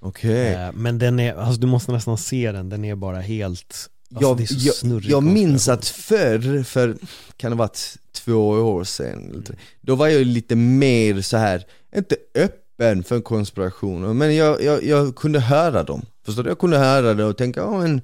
[0.00, 0.54] Okej.
[0.54, 4.30] Eh, Men den är, alltså du måste nästan se den, den är bara helt, alltså
[4.30, 6.96] jag, jag, snurrig jag minns att förr, för
[7.36, 11.64] kan det ha varit två år sedan, tre, då var jag lite mer så här
[11.96, 16.02] inte öppen för konspirationer, men jag, jag, jag kunde höra dem.
[16.24, 16.50] Förstår du?
[16.50, 18.00] Jag kunde höra det och tänka, ja men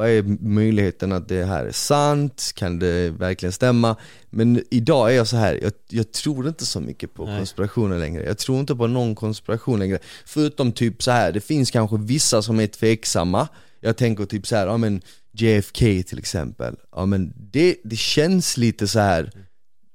[0.00, 2.52] vad är möjligheten att det här är sant?
[2.54, 3.96] Kan det verkligen stämma?
[4.30, 7.38] Men idag är jag så här, jag, jag tror inte så mycket på Nej.
[7.38, 8.24] konspirationer längre.
[8.24, 9.98] Jag tror inte på någon konspiration längre.
[10.26, 13.48] Förutom typ så här, det finns kanske vissa som är tveksamma.
[13.80, 16.76] Jag tänker typ så här, ja men JFK till exempel.
[16.92, 19.32] Ja men det, det känns lite så här.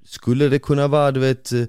[0.06, 1.68] skulle det kunna vara du vet, eh,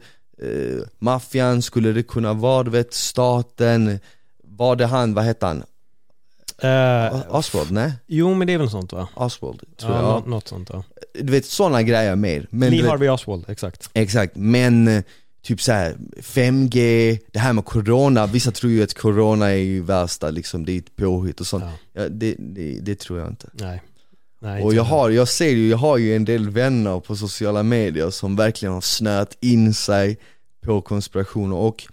[0.99, 3.99] maffian, skulle det kunna vara du vet staten,
[4.44, 5.62] var det han, vad hette han?
[6.59, 7.70] Eh, Oswald?
[7.70, 7.92] Nej?
[8.06, 9.09] jo men det är väl sånt va?
[9.14, 10.22] Oswald, tror Ja, jag.
[10.28, 10.85] nå- något sånt va?
[11.14, 12.46] Du vet sådana grejer mer.
[12.50, 13.90] Men Lee Harvey Oswald, exakt.
[13.94, 15.02] Exakt, men eh,
[15.42, 19.82] typ så här 5G, det här med corona, vissa tror ju att corona är ju
[19.82, 21.64] värsta liksom, det är ett påhitt och sånt.
[21.92, 22.02] Ja.
[22.02, 23.48] Ja, det, det, det tror jag inte.
[23.52, 23.82] Nej.
[24.40, 24.85] Nej Och jag jag.
[24.85, 28.72] har, jag ser ju, jag har ju en del vänner på sociala medier som verkligen
[28.74, 30.18] har snöat in sig
[30.64, 31.85] på konspirationer och,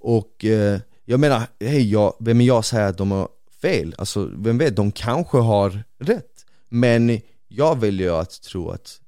[0.00, 3.28] och eh, jag menar, hej, jag, vem är jag att säga att de har
[3.64, 3.94] fel?
[3.98, 6.44] Alltså, vem vet, de kanske har rätt.
[6.68, 9.00] Men jag väljer att tro att,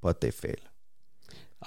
[0.00, 0.60] på att det är fel.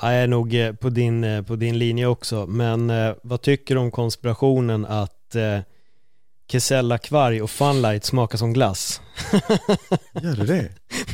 [0.02, 3.76] Jag är nog eh, på din, eh, på din linje också, men eh, vad tycker
[3.76, 5.60] du om konspirationen att eh,
[6.52, 9.02] Kesella kvarg och Funlight smakar som glass?
[10.22, 10.70] Gör det det?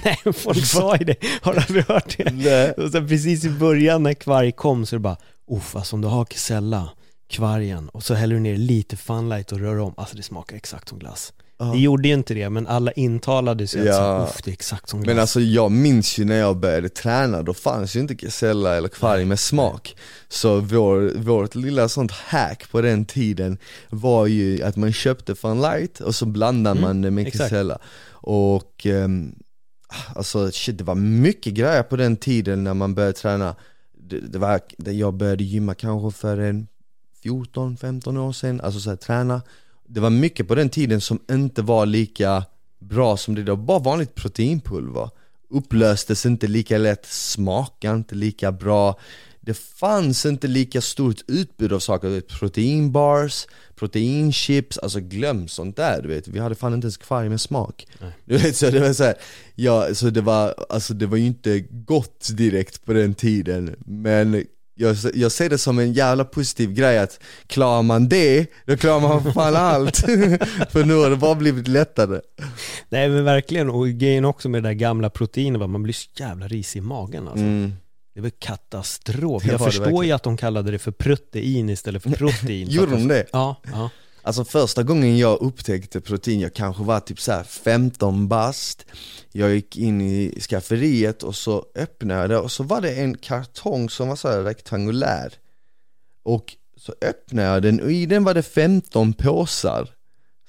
[0.06, 2.32] Nej, folk sa ju det, har du aldrig hört det?
[2.34, 2.72] Nej.
[2.72, 5.18] Och sen precis i början när kvarg kom så är det bara,
[5.52, 6.90] uff alltså om du har Kesella,
[7.34, 10.89] kvargen, och så häller du ner lite Funlight och rör om, alltså det smakar exakt
[10.89, 11.34] som glass.
[11.74, 13.91] Det gjorde ju inte det, men alla intalade sig Ja.
[14.24, 15.08] att så, uff det är exakt som glass.
[15.13, 18.89] Men alltså jag minns ju när jag började träna, då fanns ju inte kesella eller
[18.89, 19.96] kvarg med smak
[20.30, 23.58] Så vår, vårt lilla sånt hack på den tiden
[23.89, 27.50] var ju att man köpte Fun Light och så blandade Mm, man det med exakt.
[27.50, 27.80] kesella
[28.12, 29.36] Och ehm,
[30.15, 33.56] alltså shit, det var mycket grejer på den tiden när man började träna
[33.98, 36.67] det, det var, jag började gymma kanske för en
[37.24, 39.42] 14-15 år sedan, alltså så här, träna.
[39.88, 42.46] Det var mycket på den tiden som inte var lika
[42.80, 45.10] bra som det då, bara vanligt proteinpulver.
[45.50, 49.00] Upplöstes inte lika lätt, smakade inte lika bra.
[49.42, 55.76] Det fanns inte lika stort utbud av saker, du vet, proteinbars, proteinchips, alltså glöm sånt
[55.76, 56.28] där du vet.
[56.28, 57.88] Vi hade fan inte ens kvarg med smak.
[58.26, 59.16] Du vet så det var så här,
[59.56, 63.76] ja så det var, alltså det var ju inte gott direkt på den tiden.
[63.86, 68.78] Men jag, jag ser det som en jävla positiv grej att klarar man det, då
[68.78, 69.98] klarar man fan allt
[70.70, 72.22] För nu har det bara blivit lättare
[72.90, 76.48] Nej men verkligen, och grejen också med det där gamla proteinet man blir så jävla
[76.48, 77.44] risig i magen alltså.
[77.44, 77.74] mm.
[78.16, 79.44] Det var katastrof.
[79.44, 82.68] Det Jag var förstår ju att de kallade det för protein istället för protein.
[82.70, 83.26] Gjorde de det?
[83.32, 83.90] Ja, ja.
[84.26, 88.86] Alltså första gången jag upptäckte protein, jag kanske var typ så här 15 bast.
[89.32, 93.18] Jag gick in i skafferiet och så öppnade jag det och så var det en
[93.18, 95.34] kartong som var så här rektangulär.
[96.24, 99.90] Och så öppnade jag den och i den var det 15 påsar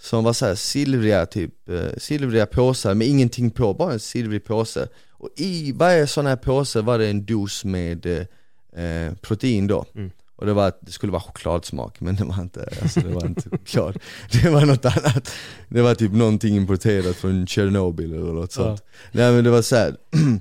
[0.00, 4.44] Som var så här silvriga typ, eh, silvriga påsar med ingenting på, bara en silvrig
[4.44, 4.88] påse.
[5.10, 9.84] Och i varje sån här påse var det en dos med eh, eh protein då.
[9.94, 13.26] Mm och det, var, det skulle vara chokladsmak men det var inte, alltså det var
[13.26, 13.98] inte choklad
[14.32, 15.32] Det var något annat.
[15.68, 18.82] Det var typ någonting importerat från Tjernobyl eller något sånt.
[19.12, 19.96] Nej men det var så här.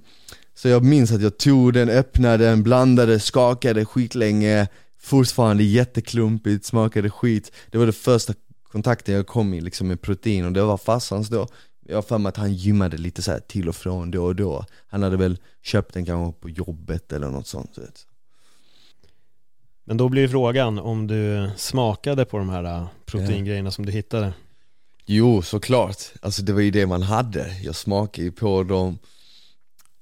[0.55, 4.67] Så jag minns att jag tog den, öppnade den, blandade, skakade skitlänge.
[5.01, 7.51] Fortfarande jätteklumpigt, smakade skit.
[7.71, 8.33] Det var det första
[8.71, 10.45] kontakten jag kom i liksom med protein.
[10.45, 11.47] Och det var farsans då.
[11.85, 14.35] Jag har för mig att han gymmade lite så här till och från då och
[14.35, 14.65] då.
[14.87, 18.05] Han hade väl köpt den kanske på jobbet eller något sånt vet.
[19.85, 24.33] Men då blir frågan om du smakade på de här äh, proteingrejerna som du hittade.
[25.05, 25.97] Jo, såklart.
[26.21, 27.57] Alltså det var ju det man hade.
[27.63, 28.97] Jag smakade ju på dem.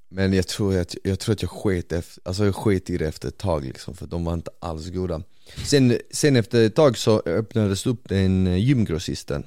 [0.10, 3.08] Men jag tror att jag, tror att jag sket efter, alltså jag sket i det
[3.08, 5.24] efter ett tag liksom för de var inte alls goda.
[5.66, 9.44] Sen, sen efter ett tag så öppnades upp den eh, gymgrossisten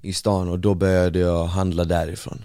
[0.00, 2.44] i stan och då började jag handla därifrån.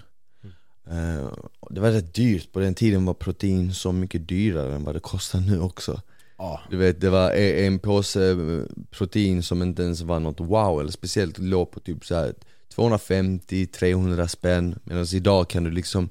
[0.90, 1.26] Eh,
[1.60, 4.94] och Det var rätt dyrt, på den tiden var protein så mycket dyrare än vad
[4.94, 6.00] det kostar nu också
[6.38, 6.60] Ja.
[6.70, 10.90] du vet, det var en påse eh, protein som inte ens var något wow eller
[10.90, 12.34] speciellt låg på typ så här
[12.76, 14.78] 250-300 spänn.
[14.84, 16.10] Medan idag kan du liksom,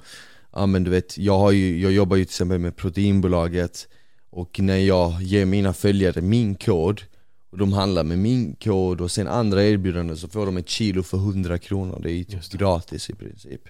[0.53, 3.87] ja men du vet, jag, har ju, jag jobbar ju till exempel med proteinbolaget.
[4.29, 7.01] Och när jag ger mina följare min kod
[7.49, 11.03] och de handlar med min kod och sen andra erbjudanden så får de ett kilo
[11.03, 13.61] för 100 kronor, det är ju typ gratis i princip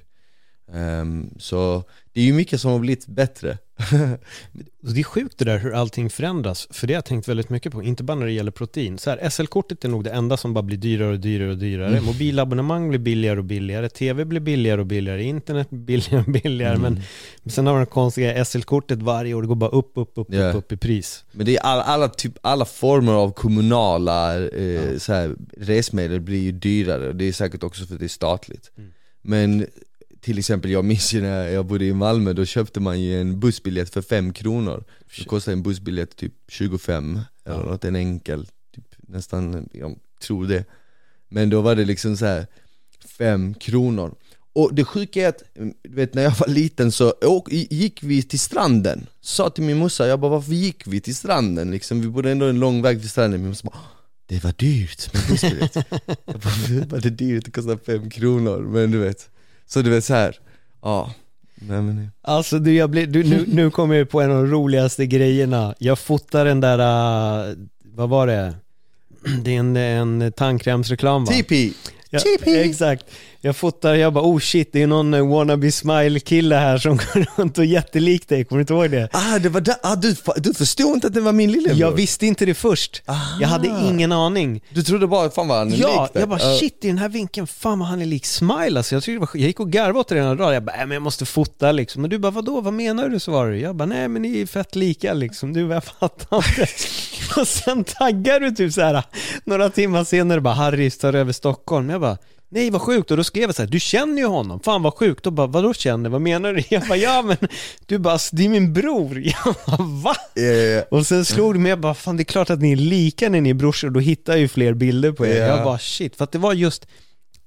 [0.74, 3.58] um, Så det är ju mycket som har blivit bättre
[4.82, 7.72] Det är sjukt det där hur allting förändras, för det har jag tänkt väldigt mycket
[7.72, 8.98] på, inte bara när det gäller protein.
[8.98, 11.88] Så här, SL-kortet är nog det enda som bara blir dyrare och dyrare och dyrare.
[11.88, 12.04] Mm.
[12.04, 16.76] Mobilabonnemang blir billigare och billigare, TV blir billigare och billigare, internet blir billigare och billigare.
[16.76, 17.00] Mm.
[17.44, 20.34] Men sen har man det konstiga SL-kortet varje år, det går bara upp, upp, upp,
[20.34, 20.50] yeah.
[20.50, 21.24] upp, upp i pris.
[21.32, 25.00] Men det är alla, alla, typ, alla former av kommunala eh, ja.
[25.00, 28.72] så här, resmedel blir ju dyrare, det är säkert också för att det är statligt.
[28.78, 28.92] Mm.
[29.22, 29.68] Men
[30.28, 33.40] till exempel, jag minns ju när jag bodde i Malmö, då köpte man ju en
[33.40, 34.84] bussbiljett för 5 kronor.
[35.18, 40.66] Då kostade en bussbiljett typ 25, eller något, en enkel, typ, nästan, jag tror det.
[41.30, 42.48] Men då var det liksom så här
[43.06, 44.16] 5 kronor.
[44.54, 45.44] Och det sjuka är att,
[45.84, 49.08] du vet när jag var liten så åk, gick vi till stranden.
[49.22, 51.72] Sa till min morsa, jag bara varför gick vi till stranden?
[51.72, 53.80] Liksom, vi bodde ändå en lång väg till stranden, min morsa bara
[54.30, 55.76] det var dyrt med bussbiljett.
[56.26, 57.46] Jag bara, var det dyrt?
[57.46, 59.30] Det kostade 5 kronor, men du vet
[59.68, 60.40] så du vet så här.
[60.82, 61.12] ja
[61.62, 62.12] Nej, men...
[62.22, 65.76] Alltså du, jag blir, du, nu, nu kommer jag på en av de roligaste grejerna.
[65.80, 66.80] Jag fotar den där,
[67.50, 68.54] uh, vad var det?
[69.44, 71.32] Det är en, en tandkrämsreklam va?
[71.32, 71.72] TP!
[72.10, 73.06] Ja, exakt.
[73.48, 76.98] Jag fotar, jag bara oh shit, det är någon eh, wannabe smile kille här som
[77.14, 79.10] går runt och är jättelik dig, kommer du inte ihåg det?
[79.12, 81.80] Ah, det var där, ah, du, du förstod inte att det var min lillebror?
[81.80, 83.16] Jag visste inte det först, ah.
[83.40, 84.64] jag hade ingen aning.
[84.70, 86.98] Du trodde bara, fan vad han är ja, lik Ja, jag bara shit i den
[86.98, 88.96] här vinkeln, fan vad han är lik Smile alltså.
[88.96, 90.92] jag, tyckte var, jag gick och garvade åt det redan idag, jag bara, äh, men
[90.92, 92.02] jag måste fota liksom.
[92.02, 93.20] Men du bara, vadå, vad menar du?
[93.20, 96.68] svarade du Jag bara, nej men ni är fett lika liksom, du jag fattar inte.
[97.40, 99.04] Och sen taggar du typ så här
[99.44, 101.90] några timmar senare bara, Harry tar över Stockholm.
[101.90, 102.18] Jag bara
[102.50, 104.94] Nej vad sjukt, och då skrev jag så här, du känner ju honom, fan vad
[104.94, 106.64] sjukt, och bara vadå känner, vad menar du?
[106.70, 107.38] Jag bara, ja men
[107.86, 110.16] du bara, det är min bror, jag bara, va?
[110.36, 110.86] Yeah, yeah.
[110.92, 113.30] Och sen slog det mig, jag bara, fan det är klart att ni är lika
[113.30, 115.36] när ni är brorsor, då hittar jag ju fler bilder på er.
[115.36, 115.56] Yeah.
[115.56, 116.88] Jag bara, shit, för att det var just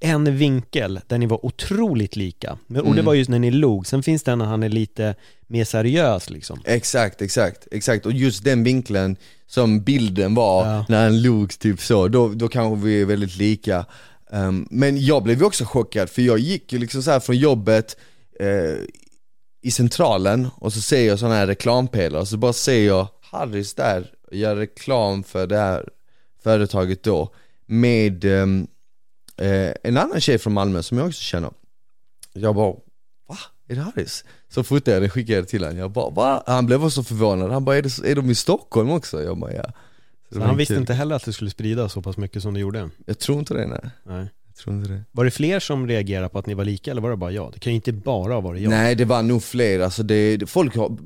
[0.01, 3.05] en vinkel där ni var otroligt lika, och det mm.
[3.05, 5.15] var just när ni log, sen finns det när han är lite
[5.47, 10.85] mer seriös liksom Exakt, exakt, exakt, och just den vinkeln som bilden var ja.
[10.89, 13.85] när han log typ så, då, då kanske vi är väldigt lika
[14.33, 17.97] Um, men jag blev ju också chockad för jag gick ju liksom så från jobbet
[18.43, 18.85] uh,
[19.63, 23.75] i centralen och så ser jag sådana här reklampelare och så bara ser jag Harris
[23.75, 25.89] där och gör reklam för det här
[26.43, 27.35] företaget då
[27.67, 28.67] med um,
[29.43, 31.51] uh, en annan tjej från Malmö som jag också känner.
[32.33, 32.73] Jag bara,
[33.29, 33.39] va?
[33.69, 34.25] Är det Harris?
[34.49, 36.43] Så fotade jag det och skickade till honom, jag bara va?
[36.47, 39.23] Han blev så förvånad, han bara är, det, är de i Stockholm också?
[39.23, 39.73] Jag bara ja
[40.33, 40.81] så han visste kul.
[40.81, 42.91] inte heller att det skulle sprida så pass mycket som det gjorde?
[43.07, 43.91] Jag tror inte det nej.
[44.07, 44.29] nej.
[44.47, 45.05] Jag tror inte det.
[45.13, 47.53] Var det fler som reagerade på att ni var lika eller var det bara jag?
[47.53, 48.71] Det kan ju inte bara ha varit jag.
[48.71, 50.97] Nej det var nog fler, alltså det, folk har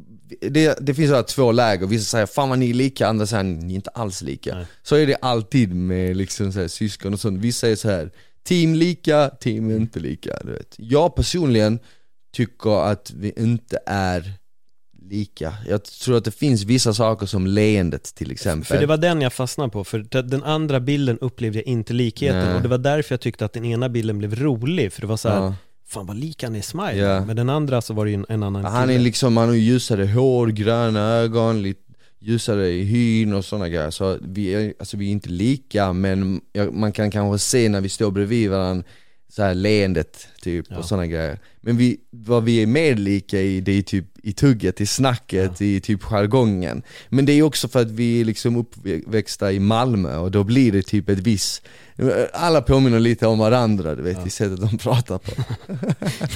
[0.40, 3.44] det, det finns sådär två läger, vissa säger 'Fan vad ni är lika' andra säger
[3.44, 4.66] 'Ni är inte alls lika' Nej.
[4.82, 8.10] Så är det alltid med liksom så här, syskon och sånt, vissa säger så här
[8.44, 11.78] Team lika, team inte lika, du vet Jag personligen
[12.32, 14.32] tycker att vi inte är
[15.10, 15.54] lika.
[15.68, 18.64] Jag tror att det finns vissa saker som leendet till exempel.
[18.64, 22.44] För det var den jag fastnade på, för den andra bilden upplevde jag inte likheten
[22.46, 22.54] Nej.
[22.54, 25.16] och det var därför jag tyckte att den ena bilden blev rolig, för det var
[25.16, 25.54] så här, ja.
[25.86, 27.24] Fan vad lik han är Smile, ja.
[27.24, 28.98] men den andra så var det ju en, en annan Han kille.
[28.98, 31.80] är liksom, han har ljusare hår, gröna ögon, lite
[32.20, 36.40] ljusare i hyn och sådana grejer Så vi är, alltså vi är inte lika men
[36.72, 38.84] man kan kanske se när vi står bredvid varandra
[39.36, 40.76] så här leendet typ ja.
[40.76, 44.32] och sådana grejer Men vi, vad vi är mer lika i, det är typ i
[44.32, 45.66] tugget, i snacket, ja.
[45.66, 50.16] i typ jargongen Men det är också för att vi är liksom uppväxta i Malmö
[50.16, 51.62] och då blir det typ ett viss
[52.32, 54.26] Alla påminner lite om varandra du vet, ja.
[54.26, 55.32] i sättet de pratar på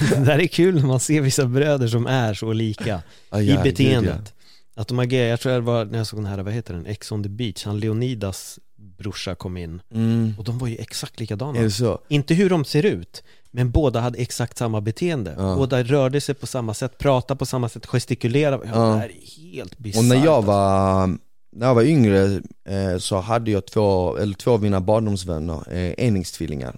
[0.15, 3.59] Det där är kul när man ser vissa bröder som är så lika ah, i
[3.63, 4.31] beteendet gud,
[4.75, 6.85] Att de agerar, jag tror det var när jag såg den här, vad heter den,
[6.85, 8.59] Ex on the beach, han Leonidas
[8.99, 10.33] brorsa kom in mm.
[10.37, 11.59] och de var ju exakt likadana.
[11.59, 11.99] Är det så?
[12.07, 15.35] Inte hur de ser ut, men båda hade exakt samma beteende.
[15.37, 15.55] Ja.
[15.55, 18.63] Båda rörde sig på samma sätt, pratade på samma sätt, gestikulerade.
[18.65, 18.93] Ja, ja.
[18.93, 19.99] Det här är helt bisarrt.
[19.99, 21.07] Och när jag var,
[21.51, 25.93] när jag var yngre eh, så hade jag två, eller två av mina barndomsvänner, eh,
[25.97, 26.77] enäggstvillingar.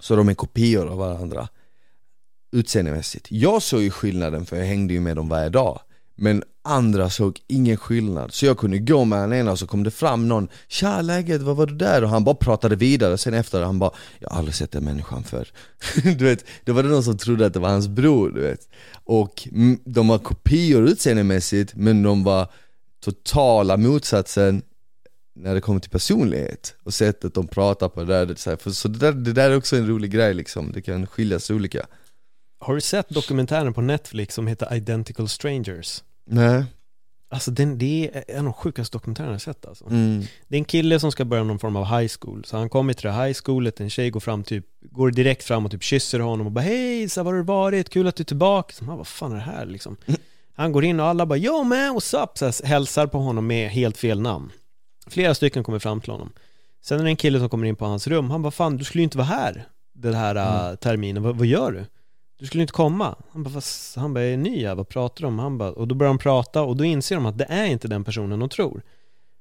[0.00, 1.48] Så de är kopior av varandra
[2.52, 3.26] utseendemässigt.
[3.30, 5.80] Jag såg ju skillnaden för jag hängde ju med dem varje dag.
[6.16, 8.34] Men andra såg ingen skillnad.
[8.34, 11.40] Så jag kunde gå med den ena och så kom det fram någon Tja läget,
[11.42, 12.04] vad var det där?
[12.04, 15.24] Och han bara pratade vidare, sen efter han bara Jag har aldrig sett den människan
[15.24, 15.48] förr.
[16.18, 18.68] Du vet, då var det någon som trodde att det var hans bror du vet.
[19.04, 19.48] Och
[19.84, 22.48] de var kopior utseendemässigt men de var
[23.04, 24.62] totala motsatsen
[25.34, 28.04] när det kommer till personlighet och sättet de pratar på.
[28.04, 30.82] Det där, så, så det där, det där är också en rolig grej liksom, det
[30.82, 31.86] kan skiljas olika.
[32.62, 36.02] Har du sett dokumentären på Netflix som heter Identical Strangers?
[36.24, 36.64] Nej
[37.32, 39.86] Alltså den, det är en av de sjukaste dokumentärerna jag sett alltså.
[39.86, 40.24] Mm.
[40.48, 42.92] Det är en kille som ska börja någon form av high school, så han kommer
[42.92, 46.20] till det high schoolet, en tjej går fram typ, går direkt fram och typ kysser
[46.20, 47.90] honom och bara Hej, så var har du varit?
[47.90, 48.74] Kul att du är tillbaka.
[48.74, 49.96] Så man, vad fan är det här liksom?
[50.54, 52.38] Han går in och alla bara Yo man, what's up?
[52.38, 54.52] Så här, hälsar på honom med helt fel namn.
[55.06, 56.32] Flera stycken kommer fram till honom.
[56.82, 58.84] Sen är det en kille som kommer in på hans rum, han bara Fan, du
[58.84, 60.76] skulle ju inte vara här den här mm.
[60.76, 61.84] terminen, vad, vad gör du?
[62.42, 63.16] Du skulle inte komma.
[63.30, 65.38] Han bara, Fast, han bara, är ny här, vad pratar du om?
[65.38, 67.88] Han bara, och då börjar de prata och då inser de att det är inte
[67.88, 68.82] den personen de tror.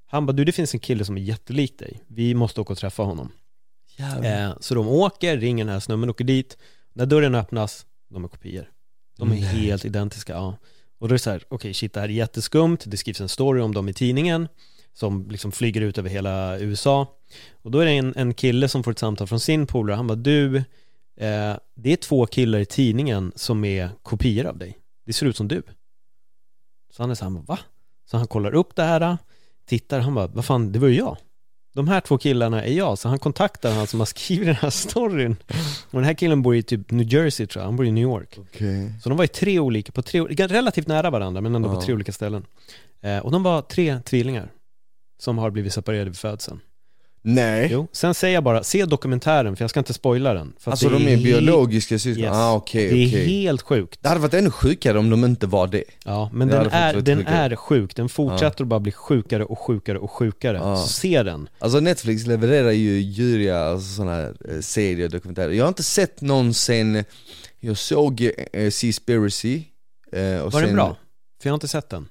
[0.08, 2.80] Han bara, du det finns en kille som är jättelik dig, vi måste åka och
[2.80, 3.32] träffa honom.
[4.24, 6.58] Eh, så de åker, ringer den här snubben, åker dit.
[6.94, 8.70] När dörren öppnas, de är kopior.
[9.18, 9.44] De är Nej.
[9.44, 10.58] helt identiska, ja.
[11.00, 13.22] Och då är det så här, okej okay, shit det här är jätteskumt, det skrivs
[13.22, 14.48] en story om dem i tidningen
[14.94, 17.08] som liksom flyger ut över hela USA.
[17.62, 20.08] Och då är det en, en kille som får ett samtal från sin polare, han
[20.08, 20.64] bara du,
[21.18, 24.78] eh, det är två killar i tidningen som är kopior av dig.
[25.06, 25.64] Det ser ut som du.
[26.94, 27.60] Så han är så här, va?
[28.12, 29.18] Så han kollar upp det här,
[29.66, 31.18] tittar, han bara, vad fan, det var ju jag.
[31.74, 34.70] De här två killarna är jag, så han kontaktar han som har skrivit den här
[34.90, 35.36] storyn.
[35.92, 38.02] Och den här killen bor i typ New Jersey tror jag, han bor i New
[38.04, 38.38] York.
[38.40, 38.94] Okej.
[39.04, 41.76] Så de var i tre olika, på tre, relativt nära varandra men ändå Ja.
[41.76, 42.46] på tre olika ställen.
[43.02, 44.52] Eh, och de var tre tvillingar
[45.20, 46.60] som har blivit separerade vid födseln.
[47.24, 47.68] Nej.
[47.72, 50.54] Jo, sen säger jag bara, se dokumentären för jag ska inte spoila den.
[50.60, 52.24] För Alltså de är he- biologiska syskon?
[52.24, 52.34] Yes.
[52.34, 54.00] Ah okej, Det är helt sjukt.
[54.02, 55.84] Det hade varit ännu sjukare om de inte var det.
[56.06, 57.36] Ja, men Det den, är, den sjukare.
[57.36, 57.96] är sjuk.
[57.96, 60.58] Den fortsätter att bara bli sjukare och sjukare och sjukare.
[60.58, 60.76] Ja.
[60.78, 61.50] Så se den.
[61.60, 65.52] Alltså Netflix levererar ju djuriga alltså, sådana här eh, serier och dokumentärer.
[65.52, 67.04] Jag har inte sett någon sen,
[67.60, 69.64] jag såg eh, Seaspiracy
[70.12, 70.98] eh, och Var sen, den bra?
[71.42, 72.08] För jag har inte sett den.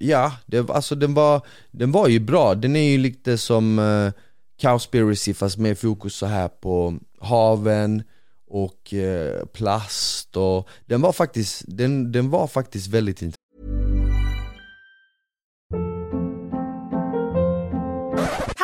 [0.00, 1.40] Ja, det, alltså den var,
[1.70, 2.54] den var ju bra.
[2.54, 4.12] Den är ju lite som uh,
[4.60, 8.02] Cowspiracy fast med fokus så här på haven
[8.46, 13.38] och eh, plast och den var faktiskt, den, den var faktiskt väldigt intressant.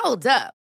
[0.05, 0.64] Hold up.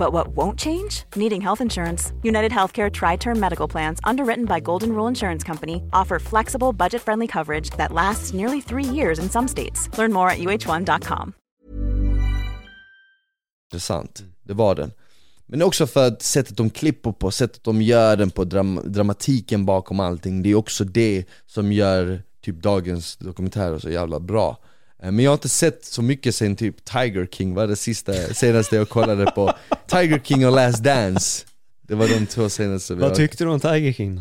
[0.00, 1.04] But what won't change?
[1.14, 2.12] Needing health insurance.
[2.22, 7.02] United Healthcare Tri Term Medical Plans, underwritten by Golden Rule Insurance Company, offer flexible, budget
[7.02, 9.88] friendly coverage that lasts nearly three years in some states.
[9.98, 11.34] Learn more at uh1.com.
[13.72, 14.22] intressant.
[14.42, 14.92] Det var den.
[15.46, 19.66] Men också för att sättet de klipper på, sättet de gör den på, dram dramatiken
[19.66, 24.58] bakom allting, det är också det som gör typ dagens dokumentärer så jävla bra.
[25.02, 28.12] Eh, Men jag har inte sett så mycket sen typ Tiger King var det sista,
[28.12, 29.52] senaste jag kollade på.
[29.86, 31.46] Tiger King och Last Dance.
[31.82, 34.20] Det var de två senaste vi Vad tyckte du om Tiger King?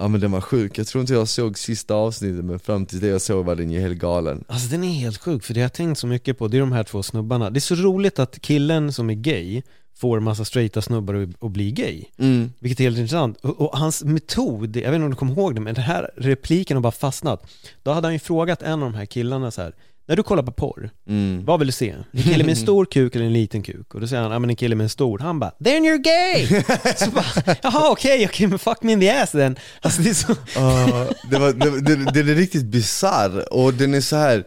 [0.00, 3.00] Ja men den var sjuk, jag tror inte jag såg sista avsnittet men fram till
[3.00, 4.44] det jag såg var den ju helt galen.
[4.48, 6.60] Alltså den är helt sjuk, för det jag har tänkt så mycket på, det är
[6.60, 7.50] de här två snubbarna.
[7.50, 9.62] Det är så roligt att killen som är gay
[9.96, 12.04] får massa straighta snubbar att bli gay.
[12.18, 12.52] Mm.
[12.58, 13.38] Vilket är helt intressant.
[13.42, 16.10] Och, och hans metod, jag vet inte om du kommer ihåg det, men den här
[16.16, 17.46] repliken har bara fastnat.
[17.82, 19.74] Då hade han ju frågat en av de här killarna så här.
[20.08, 21.44] När du kollar på porr, Mm.
[21.44, 21.94] vad vill du se?
[22.12, 23.94] En kille med en stor kuk eller en liten kuk?
[23.94, 25.18] Och då säger han, ja men en kille med en stor.
[25.18, 26.46] Han bara, then you're gay!
[26.96, 29.56] så bara, jaha okej, okej men fuck me in the ass then.
[29.80, 30.34] Alltså det är så...
[30.54, 34.44] Ja, det var, det, det, den är riktigt bisarr och den är så här.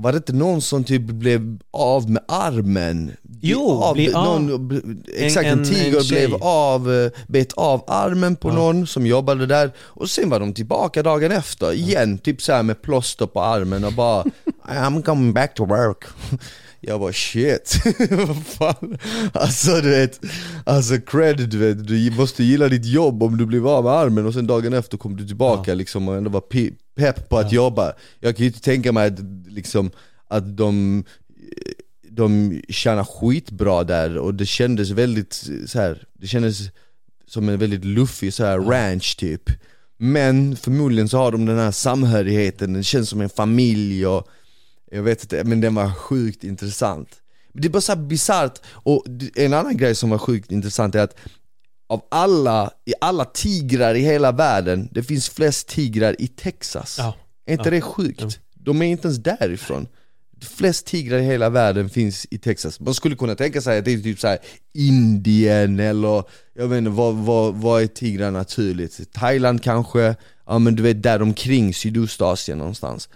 [0.00, 3.12] Var det inte någon som typ blev av med armen?
[3.40, 4.24] Jo, av, bli- ja.
[4.24, 9.06] någon, Exakt, en, en- tiger en blev av, eh, bet av armen på någon som
[9.06, 13.26] jobbade där Och sen var de tillbaka dagen efter igen, typ så här med plåster
[13.26, 14.24] på armen och bara
[14.68, 16.04] I'm coming back to work
[16.80, 18.98] Jag bara shit, vad fan?
[19.32, 20.20] Alltså du vet,
[20.64, 24.26] alltså cred du vet, du måste gilla ditt jobb om du blir av med armen
[24.26, 27.52] och sen dagen efter kommer du tillbaka liksom och ändå var pe- pepp på att
[27.52, 27.92] jobba.
[28.20, 29.18] Jag kan ju inte tänka mig att,
[29.48, 29.90] liksom,
[30.28, 31.04] att de
[32.10, 36.58] de tjänar skitbra där och det kändes väldigt så här, det kändes
[37.26, 39.50] som en väldigt luffig så här ranch typ.
[39.96, 44.28] Men förmodligen så har de den här samhörigheten, den känns som en familj och
[44.90, 47.08] jag vet inte, men den var sjukt intressant
[47.52, 49.04] Det är bara så bisarrt, och
[49.36, 51.16] en annan grej som var sjukt intressant är att
[51.88, 57.14] av alla, i alla tigrar i hela världen, det finns flest tigrar i Texas Ja.
[57.46, 57.70] Är inte Ja.
[57.70, 58.40] det sjukt?
[58.54, 59.86] De är inte ens därifrån
[60.42, 63.92] Flest tigrar i hela världen finns i Texas Man skulle kunna tänka sig att det
[63.92, 64.38] är typ så här
[64.74, 66.24] Indien eller
[66.54, 69.12] Jag vet inte, vad, vad, vad är tigrar naturligt?
[69.12, 70.16] Thailand kanske?
[70.46, 73.08] Ja men du vet där omkring Sydostasien någonstans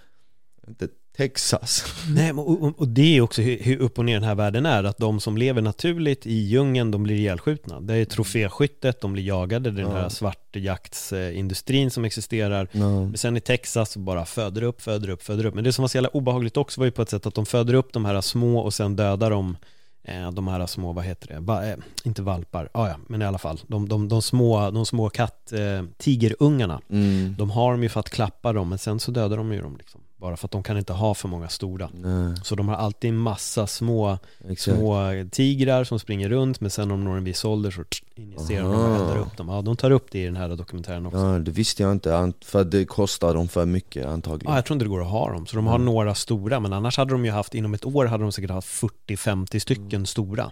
[0.68, 1.84] Inte Texas.
[2.14, 4.84] Nej, och, och, det är också hur, hur upp och ner den här världen är,
[4.84, 7.80] att de som lever naturligt i djungeln, de blir ihjälskjutna.
[7.80, 12.68] Det är troféskyttet, de blir jagade, det är den här svartjaktsindustrin som existerar.
[12.72, 15.54] Men sen i Texas bara föder upp, föder upp, föder upp.
[15.54, 17.46] Men det som var så jävla obehagligt också var ju på ett sätt att de
[17.46, 19.56] föder upp de här små och sen dödar de
[20.04, 23.24] eh, de här små, vad heter det, Va, eh, inte valpar, ah, ja, men i
[23.24, 27.34] alla fall, de, de, de små, de små katt, eh, tigerungarna, Mm.
[27.38, 29.76] de har de ju för att klappa dem, men sen så dödar de ju dem
[29.78, 30.00] liksom.
[30.22, 31.90] Bara för att de kan inte ha för många stora.
[31.94, 34.18] Nej, Så de har alltid en massa små,
[34.48, 34.76] exakt.
[34.78, 35.00] små
[35.30, 38.68] tigrar som springer runt, men sen om de når en viss ålder så injicerar de
[38.68, 38.94] och Aha.
[39.02, 39.48] eldar upp dem.
[39.48, 41.18] Ja, de tar upp det i den här dokumentären också.
[41.18, 41.32] Ja.
[41.32, 44.54] Ja, det visste jag inte, för det kostar dem för mycket antagligen.
[44.54, 45.84] jag tror inte det går att ha dem, så de har Mm.
[45.84, 48.68] några stora, men annars hade de ju haft, inom ett år hade de säkert haft
[48.68, 50.44] 40-50 stycken stora.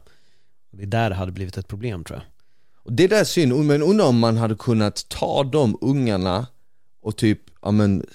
[0.72, 2.26] Och Det är där det hade blivit ett problem tror jag.
[2.84, 6.46] Och det där är synd, men undrar om man hade kunnat ta de ungarna
[7.02, 8.06] och typ, ja men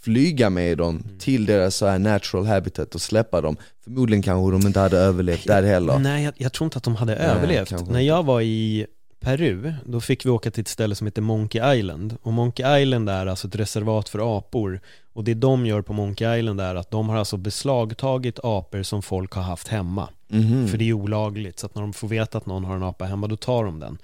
[0.00, 1.18] flyga med dem Mm.
[1.18, 5.46] till deras så här natural habitat och släppa dem Förmodligen kanske de inte hade överlevt
[5.46, 7.68] där heller Nej, jag, jag tror inte att de hade överlevt.
[7.68, 8.86] kanske När jag var i
[9.20, 12.16] Peru, då fick vi åka till ett ställe som heter Monkey Island.
[12.22, 14.80] Och Monkey Island är alltså ett reservat för apor.
[15.12, 19.02] Och det de gör på Monkey Island är att de har alltså beslagtagit apor som
[19.02, 20.08] folk har haft hemma.
[20.28, 20.68] Mhm.
[20.68, 23.04] För det är olagligt, så att när de får veta att någon har en apa
[23.04, 23.98] hemma, då tar de den.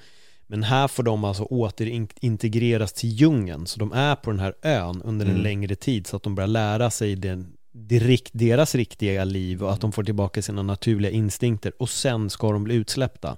[0.47, 5.03] Men här får de alltså återintegreras till djungeln, så de är på den här ön
[5.03, 5.43] under en Mm.
[5.43, 9.81] längre tid, så att de börjar lära sig den, direkt, deras riktiga liv och att
[9.81, 13.37] de får tillbaka sina naturliga instinkter och sen ska de bli utsläppta.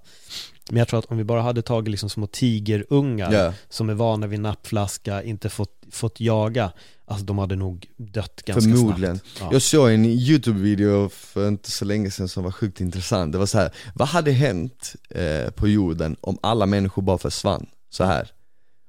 [0.70, 3.52] Men jag tror att om vi bara hade tagit liksom små tigerungar Ja.
[3.68, 6.72] som är vana vid nappflaska, inte fått, fått jaga,
[7.07, 9.18] alltså de hade nog dött ganska Förmodligen.
[9.18, 9.40] snabbt.
[9.40, 9.48] Ja.
[9.52, 13.46] Jag såg en YouTube-video för inte så länge sedan som var sjukt intressant Det var
[13.46, 18.30] så här, vad hade hänt eh, på jorden om alla människor bara försvann så här?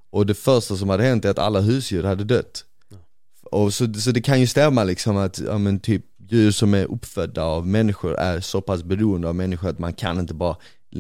[0.10, 2.64] Och det första som hade hänt är att alla husdjur hade dött
[3.52, 6.86] och så, så det kan ju stämma liksom att, ja men typ djur som är
[6.86, 10.56] uppfödda av människor är så pass beroende av människor att man kan inte bara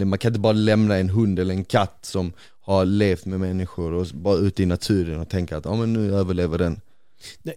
[0.05, 3.93] man kan inte bara lämna en hund eller en katt som har levt med människor
[3.93, 6.81] och bara ute i naturen och tänka att ja men nu överlever den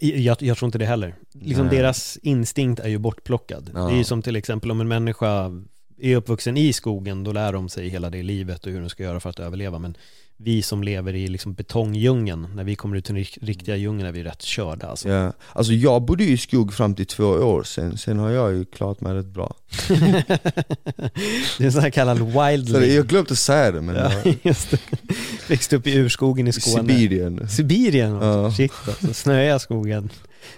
[0.01, 1.15] Jag, jag tror inte det heller.
[1.33, 1.77] Liksom Nej.
[1.77, 3.71] deras instinkt är ju bortplockad.
[3.75, 3.81] Ja.
[3.81, 5.51] Det är ju som till exempel om en människa
[6.03, 9.03] är uppvuxen i skogen, då lär de sig hela det livet och hur de ska
[9.03, 9.79] göra för att överleva.
[9.79, 9.97] Men
[10.43, 14.09] vi som lever i liksom betongdjungeln, när vi kommer ut till den rik- riktiga djungeln
[14.09, 15.09] är vi rätt körda alltså.
[15.09, 18.65] Ja, alltså jag bodde i skog fram till två år sen, sen har jag ju
[18.65, 19.55] klarat mig rätt bra
[19.89, 19.95] det
[21.59, 22.95] är en sån här kallad wildling.
[22.95, 24.79] Jag glömde säga det men Ja, just det.
[25.49, 26.89] Växte upp i urskogen i i Skåne.
[26.99, 28.27] Sibirien Sibirien också.
[28.27, 28.53] Ja.
[28.53, 30.11] Shit alltså, snöiga skogen.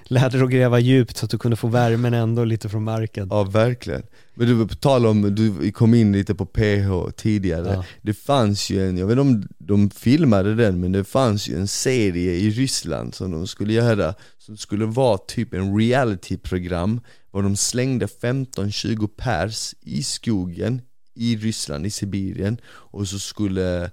[0.05, 3.29] Lärde dig att gräva djupt så att du kunde få värmen ändå lite från marken.
[3.31, 4.03] Ja verkligen
[4.35, 7.85] Men du, på tal om, du kom in lite på PH tidigare Ja.
[8.03, 11.57] Det fanns ju en, jag vet inte om de filmade den men det fanns ju
[11.57, 17.43] en serie i Ryssland som de skulle göra Som skulle vara typ en realityprogram Var
[17.43, 20.81] de slängde 15-20 pers i skogen
[21.15, 23.91] i Ryssland, i Sibirien Och så skulle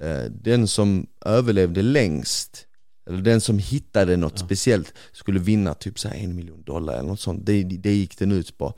[0.00, 2.66] eh, den som överlevde längst
[3.10, 7.08] eller den som hittade något speciellt skulle vinna typ så här en miljon dollar eller
[7.08, 8.74] något sånt, det, det gick den ut på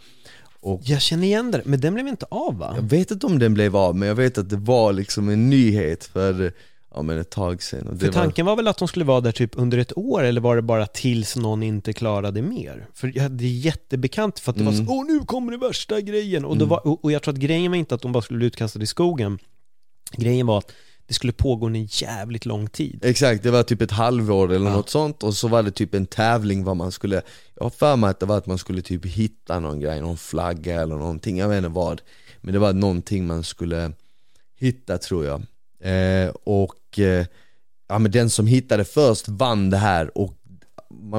[0.61, 2.73] och Jag känner igen det, men den blev inte av va?
[2.77, 5.51] jag vet inte om den blev av, men jag vet att det var liksom en
[5.51, 6.53] nyhet för
[6.95, 9.51] ja, men ett tag sedan För tanken var väl att de skulle vara där typ
[9.55, 12.87] under ett år, eller var det bara tills någon inte klarade mer?
[12.95, 14.87] För ja, det är jättebekant för att det var Mm.
[14.87, 16.45] så, åh nu kommer det värsta grejen!
[16.45, 18.39] Och, det var, och, och jag tror att grejen var inte att de bara skulle
[18.39, 19.39] bli utkastade i skogen,
[20.17, 20.73] grejen var att
[21.07, 23.01] det skulle pågå en jävligt lång tid.
[23.05, 24.77] Exakt, det var typ ett halvår eller Ja.
[24.77, 27.23] något sånt och så var det typ en tävling vad man skulle
[27.55, 30.17] Jag har för mig att det var att man skulle typ hitta någon grej, någon
[30.17, 32.03] flagga eller någonting, jag vet inte vad
[32.41, 33.93] Men det var någonting man skulle
[34.59, 35.43] hitta tror jag
[35.81, 37.27] eh, Och eh,
[37.89, 40.35] ja men den som hittade först vann det här och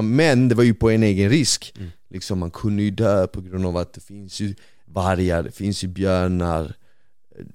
[0.02, 1.90] Men det var ju på en egen risk Mm.
[2.10, 4.54] Liksom man kunde ju dö på grund av att det finns ju
[4.86, 6.74] vargar, det finns ju björnar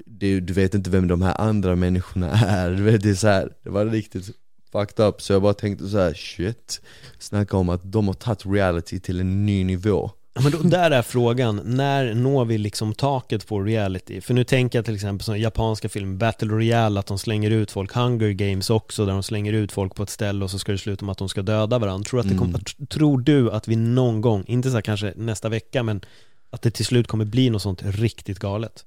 [0.06, 3.28] det, Du vet inte vem de här andra människorna är, du vet det är så
[3.28, 4.26] här, det var riktigt
[4.72, 5.22] fucked up.
[5.22, 6.82] Så jag bara tänkte så här: shit.
[7.20, 10.12] Snacka om att de har tagit reality till en ny nivå.
[10.34, 14.22] Ja, Men då, där är frågan, när når vi liksom taket på reality?
[14.22, 17.72] För nu tänker jag till exempel som japanska film, Battle Royale, att de slänger ut
[17.72, 20.72] folk, Hunger Games också, där de slänger ut folk på ett ställe och så ska
[20.72, 22.04] det sluta med att de ska döda varandra.
[22.04, 25.50] Tror, att det kommer, tr- tror du att vi någon gång, inte så kanske nästa
[25.50, 26.02] vecka, men
[26.50, 28.86] att det till slut kommer bli något sånt riktigt galet?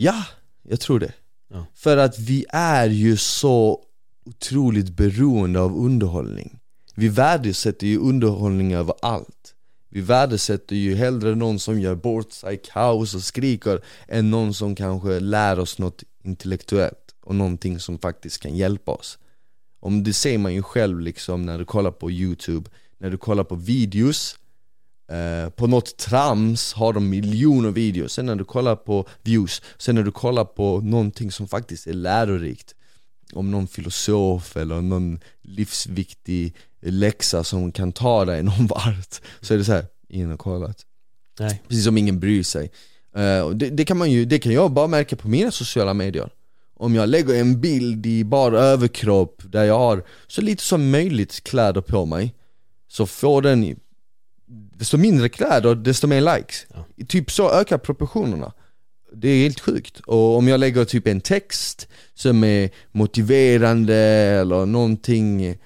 [0.00, 0.24] Ja,
[0.62, 1.12] jag tror det.
[1.48, 1.66] Ja.
[1.74, 3.82] För att vi är ju så
[4.26, 6.58] otroligt beroende av underhållning.
[6.94, 9.54] Vi värdesätter ju underhållning över allt.
[9.88, 14.74] Vi värdesätter ju hellre någon som gör bort sig, kaos och skriker Än någon som
[14.74, 19.18] kanske lär oss något intellektuellt och någonting som faktiskt kan hjälpa oss.
[19.80, 23.44] Om det ser man ju själv liksom när du kollar på youtube när du kollar
[23.44, 24.38] på videos
[25.08, 29.94] eh, På något trams har de miljoner videos, sen när du kollar på views Sen
[29.94, 32.74] när du kollar på någonting som faktiskt är lärorikt.
[33.32, 39.58] Om någon filosof eller någon livsviktig läxa som kan ta dig någon vart Så är
[39.58, 40.84] det så här, ingen har kollat
[41.40, 41.62] Nej.
[41.68, 42.70] Precis som ingen bryr sig.
[43.44, 46.30] Och det, det, kan man ju, det kan jag bara märka på mina sociala medier.
[46.74, 51.44] Om jag lägger en bild i bara överkropp där jag har så lite som möjligt
[51.44, 52.34] kläder på mig
[52.88, 53.80] Så får den,
[54.78, 57.04] desto mindre kläder, desto mer likes Ja.
[57.08, 58.52] Typ så ökar proportionerna
[59.12, 64.66] Det är helt sjukt, och om jag lägger typ en text som är motiverande eller
[64.66, 65.58] någonting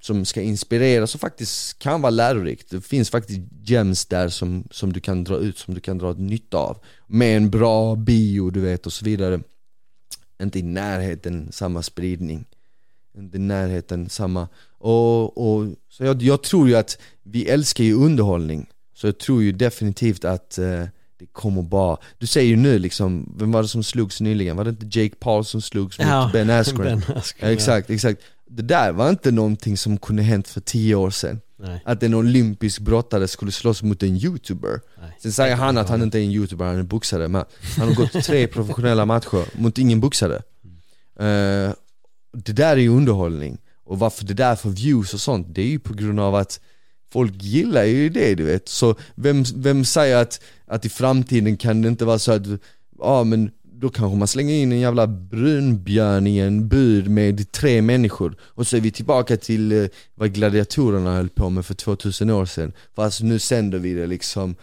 [0.00, 2.70] som ska inspirera, som faktiskt kan vara lärorikt.
[2.70, 6.12] Det finns faktiskt gems där som, som du kan dra ut, som du kan dra
[6.12, 6.78] nytta av.
[7.06, 9.40] Med en bra bio, du vet, och så vidare.
[10.42, 12.44] Inte i närheten samma spridning.
[13.18, 14.48] Inte i närheten samma...
[14.78, 16.98] Och, och, så jag, jag tror ju att
[17.30, 18.66] vi älskar ju underhållning.
[18.94, 20.84] Så jag tror ju definitivt att eh,
[21.18, 21.96] det kommer bara...
[22.18, 24.56] Du säger ju nu liksom, vem var det som slogs nyligen?
[24.56, 27.02] Var det inte Jake Paul som slogs mot Ben Askren?
[27.06, 28.20] Ben Askren, Ja, exakt, exakt.
[28.50, 31.40] Det där var inte någonting som kunde hänt för tio år sedan.
[31.56, 31.66] Ja.
[31.66, 31.82] Nej.
[31.84, 34.80] Att en olympisk brottare skulle slåss mot en youtuber.
[35.00, 35.16] Nej.
[35.22, 37.28] Sen säger han att han inte är en youtuber, han är boxare.
[37.28, 37.44] Men
[37.78, 40.36] han har gått tre professionella matcher mot ingen boxare.
[41.18, 41.72] Eh,
[42.32, 43.58] det där är ju underhållning.
[43.84, 46.60] Och varför det där får views och sånt, det är ju på grund av att
[47.12, 48.68] folk gillar ju det du vet.
[48.68, 52.46] Så vem, vem säger att, att i framtiden kan det inte vara så att,
[52.98, 53.50] ja men
[53.80, 58.66] då kanske man slänger in en jävla brunbjörn i en bur med tre människor och
[58.66, 62.72] så är vi tillbaka till eh, vad gladiatorerna höll på med för 2000 år sedan
[62.96, 64.54] Fast nu sänder vi det liksom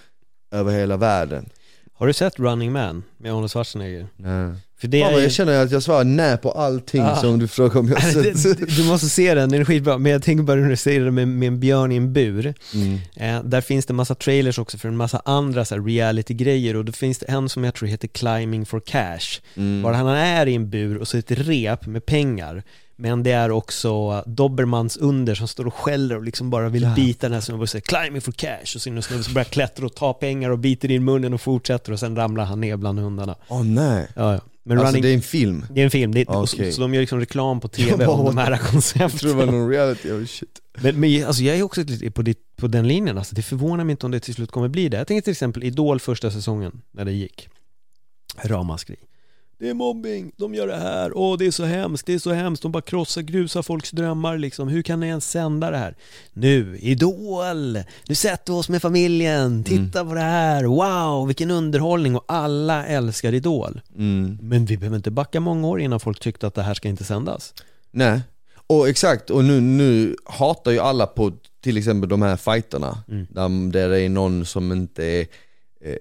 [0.52, 1.50] över hela världen
[1.94, 4.08] Har du sett Running Man med Arnold Schwarzenegger?
[4.16, 4.54] Nej.
[4.80, 5.24] För det Fan är ju...
[5.24, 7.16] jag känner att jag svarar nej på allting Ah.
[7.16, 9.98] som du frågar om jag Det- sett det- du måste se den, den är skitbra.
[9.98, 12.54] Men jag tänker bara när du säger det med, med en björn i en bur.
[12.74, 13.00] mm.
[13.16, 16.92] Eh, där finns det massa trailers också för en massa andra så reality-grejer och då
[16.92, 19.42] finns det en som jag tror heter Climbing for Cash.
[19.56, 19.82] Mm.
[19.82, 22.64] Var han är i en bur och så ett rep med pengar.
[23.00, 27.28] Men det är också Dobermans under som står och skäller och liksom bara vill bita
[27.28, 29.34] den här snubben och säger climbing for cash och så är det en snubbe som
[29.34, 32.62] börjar klättra och ta pengar och biter i munnen och fortsätter och sen ramlar han
[32.62, 33.36] ner bland hundarna.
[33.48, 34.40] Åh nej, Ja, ja.
[34.68, 36.72] Men alltså running, det är en film det är en film, det är, Okej.
[36.72, 39.48] så, de gör liksom reklam på tv om de här Jag tror det var koncepten.
[39.48, 42.88] någon reality, oh shit Men, men alltså jag är också lite på, ditt, på den
[42.88, 44.98] linjen, alltså det förvånar mig inte om det till slut kommer bli det.
[44.98, 47.50] Jag tänker till exempel Idol första säsongen, när det gick.
[48.44, 48.96] Ramaskri.
[49.60, 52.32] Det är mobbing, de gör det här, åh det är så hemskt, det är så
[52.32, 54.68] hemskt, de bara krossar, grusar folks drömmar liksom.
[54.68, 55.96] Hur kan ni ens sända det här?
[56.34, 57.78] Nu, Idol!
[58.08, 62.86] Nu sätter vi oss med familjen, titta på det här, wow, vilken underhållning och alla
[62.86, 63.82] älskar Idol.
[63.96, 64.38] mm.
[64.42, 67.04] Men vi behöver inte backa många år innan folk tyckte att det här ska inte
[67.04, 67.54] sändas.
[67.92, 68.22] Nej,
[68.68, 71.32] och exakt, och nu, nu hatar ju alla på
[71.64, 73.72] till exempel de här fighterna Mm.
[73.72, 75.28] där, det är någon som inte är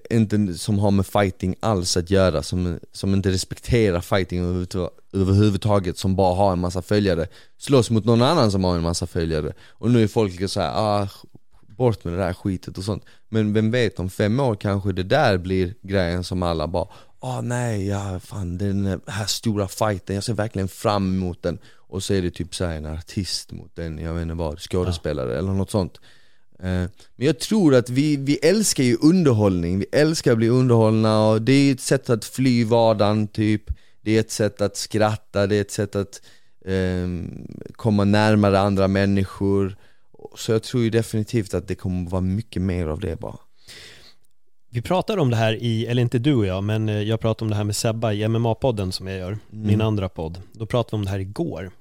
[0.09, 5.97] inte som har med fighting alls att göra, som, som inte respekterar fighting överhuvudta- överhuvudtaget,
[5.97, 7.27] som bara har en massa följare
[7.57, 9.53] Slåss mot någon annan som har en massa följare.
[9.69, 11.07] Och nu är folk lite såhär, ah,
[11.67, 13.05] bort med det där skitet och sånt.
[13.29, 16.87] Men vem vet, om fem år kanske det där blir grejen som alla bara
[17.19, 21.59] Åh nej, ja fan den här stora fighten, jag ser verkligen fram emot den.
[21.75, 25.37] Och så är det typ såhär en artist mot en, jag vet inte vad, skådespelare
[25.37, 25.97] eller något sånt.
[25.97, 26.01] Eh,
[26.59, 31.41] Men jag tror att vi, vi älskar ju underhållning, vi älskar att bli underhållna och
[31.41, 33.63] det är ett sätt att fly vardagen typ.
[34.01, 36.21] Det är ett sätt att skratta, det är ett sätt att
[36.65, 39.75] ehm, komma närmare andra människor.
[40.35, 43.37] Så jag tror ju definitivt att det kommer vara mycket mer av det bara.
[44.69, 47.45] Vi pratade om det här i, eller inte du och jag, men eh, jag pratade
[47.45, 50.41] om det här med Sebba i MMA-podden som jag gör, min andra podd.
[50.51, 51.71] Då pratade vi om det här igår.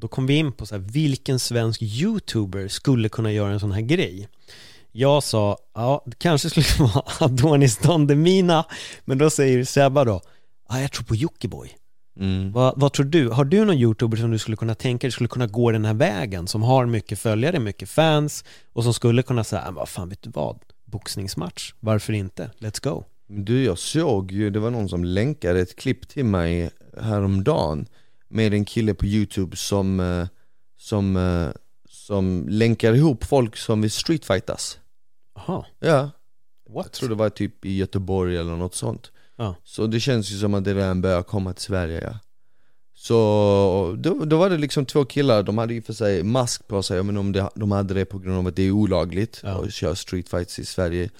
[0.00, 3.60] Och då kom vi in på så här, vilken svensk YouTuber skulle kunna göra en
[3.60, 4.28] sån här grej?
[4.92, 8.64] Jag sa, ja, det kanske skulle vara Adonis Don Demina,
[9.04, 10.20] men då säger Sebba då,
[10.68, 11.70] ja, jag tror på Jockiboi.
[12.20, 12.52] mm.
[12.52, 13.28] Vad, vad tror du?
[13.28, 15.94] Har du någon YouTuber som du skulle kunna tänka dig skulle kunna gå den här
[15.94, 16.46] vägen?
[16.46, 20.22] Som har mycket följare, mycket fans och som skulle kunna säga, "Men vad fan vet
[20.22, 20.58] du vad?
[20.84, 22.50] Boxningsmatch, varför inte?
[22.58, 23.04] Let's go.
[23.28, 26.70] Du, jag såg ju, det var någon som länkade ett klipp till mig
[27.00, 27.86] häromdagen
[28.30, 30.26] Med en kille på youtube som, eh,
[30.78, 31.48] som, eh,
[31.88, 34.78] som länkar ihop folk som vill streetfightas.
[35.34, 36.10] Jaha, Ja,
[36.70, 36.86] what?
[36.86, 39.10] jag tror det var typ i Göteborg eller något sånt.
[39.36, 39.54] Ja.
[39.64, 42.18] Så det känns ju som att det redan börjar komma till Sverige ja.
[42.94, 46.82] Så då, då var det liksom två killar, de hade och för sig mask på
[46.82, 49.64] sig, men om det, de hade det på grund av att det är olagligt Ja.
[49.64, 51.10] att köra streetfights i Sverige.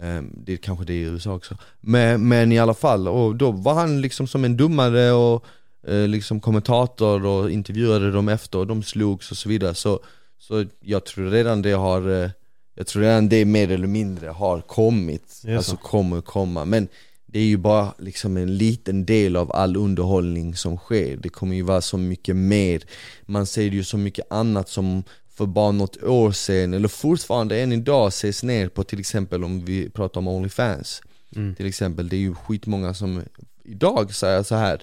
[0.00, 1.56] Ehm, Det kanske det är i USA också.
[1.80, 5.44] Men, men i alla fall, och då var han liksom som en domare och
[5.86, 9.74] liksom kommentator och intervjuade dem efter och de slogs och så vidare.
[9.74, 10.00] Så,
[10.38, 12.30] Så jag tror redan det har, eh,
[12.74, 15.76] jag tror redan det mer eller mindre har kommit, alltså så.
[15.76, 16.64] kommer komma.
[16.64, 16.88] Men
[17.26, 21.16] det är ju bara liksom en liten del av all underhållning som sker.
[21.16, 22.82] Det kommer ju vara så mycket mer.
[23.26, 25.02] Man ser ju så mycket annat som
[25.34, 29.64] för bara något år sedan, eller fortfarande än idag ses ner på till exempel om
[29.64, 31.02] vi pratar om Onlyfans.
[31.36, 31.54] Mm.
[31.54, 33.22] Till exempel, det är ju skitmånga som
[33.64, 34.82] idag säger så här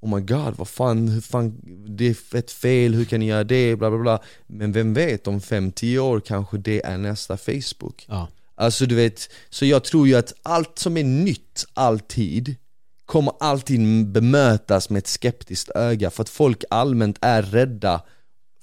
[0.00, 3.44] Oh my god, vad fan, hur fan, det är fett fel, hur kan ni göra
[3.44, 4.22] det, bla bla bla.
[4.46, 8.06] Men vem vet, om 5-10 år kanske det är nästa Facebook.
[8.08, 8.28] Ja.
[8.54, 12.56] Alltså du vet, så jag tror ju att allt som är nytt, alltid
[13.10, 18.02] Kommer alltid bemötas med ett skeptiskt öga för att folk allmänt är rädda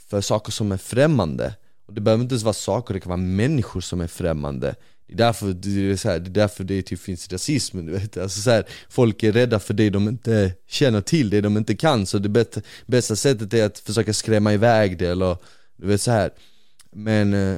[0.09, 1.55] för saker som är främmande.
[1.87, 4.75] Och det behöver inte ens vara saker, det kan vara människor som är främmande
[5.07, 7.91] det är därför det, är så här, det, är därför det typ finns rasism, du
[7.91, 8.17] vet.
[8.17, 11.75] Alltså så här, Folk är rädda för det de inte känner till, det de inte
[11.75, 12.05] kan.
[12.05, 15.37] Så det bästa, bästa sättet är att försöka skrämma iväg det eller
[15.77, 16.31] du vet så här.
[16.91, 17.57] Men eh,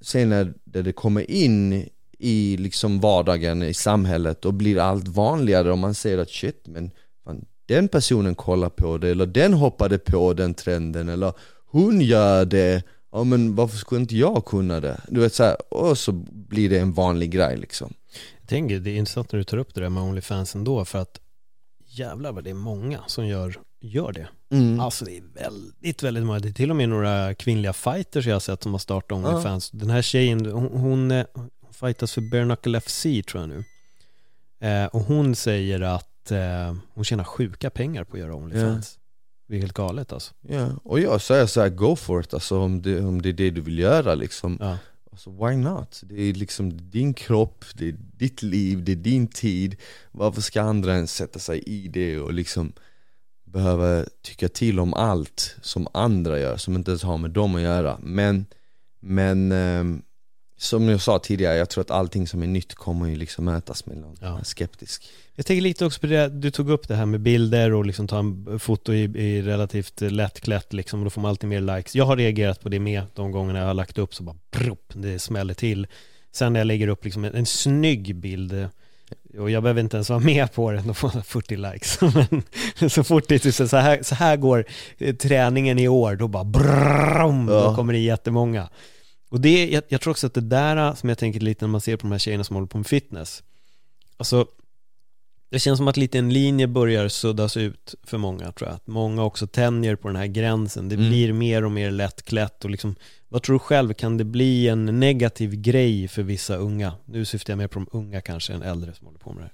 [0.00, 5.78] sen när det kommer in i liksom vardagen i samhället och blir allt vanligare och
[5.78, 6.90] man ser att shit men
[7.24, 11.32] fan, den personen kollar på det eller den hoppade på den trenden eller
[11.66, 12.82] hon gör det.
[13.14, 15.00] Ja men varför skulle inte jag kunna det?
[15.08, 17.94] Du vet såhär, och så blir det en vanlig grej liksom
[18.40, 20.98] Jag tänker, det är intressant när du tar upp det där med Onlyfans ändå för
[20.98, 21.20] att
[21.86, 24.28] jävlar vad det är många som gör, gör det.
[24.50, 24.80] mm.
[24.80, 26.38] Alltså det är väldigt, väldigt många.
[26.38, 29.70] Det är till och med några kvinnliga fighters jag har sett som har startat Onlyfans.
[29.70, 33.64] Den här tjejen, hon, hon, hon fightas för Bare Knuckle FC tror jag nu.
[34.68, 38.98] Eh, och hon säger att eh, hon tjänar sjuka pengar på att göra Onlyfans.
[39.46, 40.34] Det är helt galet alltså.
[40.40, 43.50] Ja, och jag säger såhär, go for it alltså om det, om det är det
[43.50, 44.78] du vill göra liksom Ja.
[45.14, 46.00] Alltså why not?
[46.04, 49.76] Det är liksom din kropp, det är ditt liv, det är din tid
[50.12, 52.72] Varför ska andra ens sätta sig i det och liksom
[53.44, 57.60] behöva tycka till om allt som andra gör, som inte ens har med dem att
[57.60, 58.46] göra Men,
[59.00, 60.02] men ehm,
[60.64, 63.86] som jag sa tidigare, jag tror att allting som är nytt kommer ju liksom mötas
[63.86, 64.40] med någon Ja.
[64.44, 65.04] skeptisk
[65.34, 68.08] Jag tänker lite också på det, du tog upp det här med bilder och liksom
[68.08, 71.94] ta en foto i, i relativt lättklätt liksom, och då får man alltid mer likes.
[71.94, 74.92] Jag har reagerat på det med de gångerna jag har lagt upp så bara prupp,
[74.94, 75.86] det smäller till.
[76.32, 78.68] Sen när jag lägger upp liksom en, en snygg bild
[79.38, 81.98] och jag behöver inte ens vara med på det, då får jag 40 likes.
[82.80, 84.64] Men så fort det är typ så här, så här går
[84.98, 88.68] eh, träningen i år, då bara brum, då kommer det jättemånga.
[89.34, 91.80] Och det, jag, jag tror också att det där som jag tänker lite när man
[91.80, 93.42] ser på de här tjejerna som håller på med fitness,
[94.16, 94.46] alltså
[95.50, 98.76] det känns som att lite en linje börjar suddas ut för många tror jag.
[98.76, 100.88] Att många också tänjer på den här gränsen.
[100.88, 101.08] Det Mm.
[101.08, 102.94] blir mer och mer lättklätt och liksom,
[103.28, 106.92] vad tror du själv, kan det bli en negativ grej för vissa unga?
[107.04, 109.50] Nu syftar jag mer på de unga kanske än äldre som håller på med det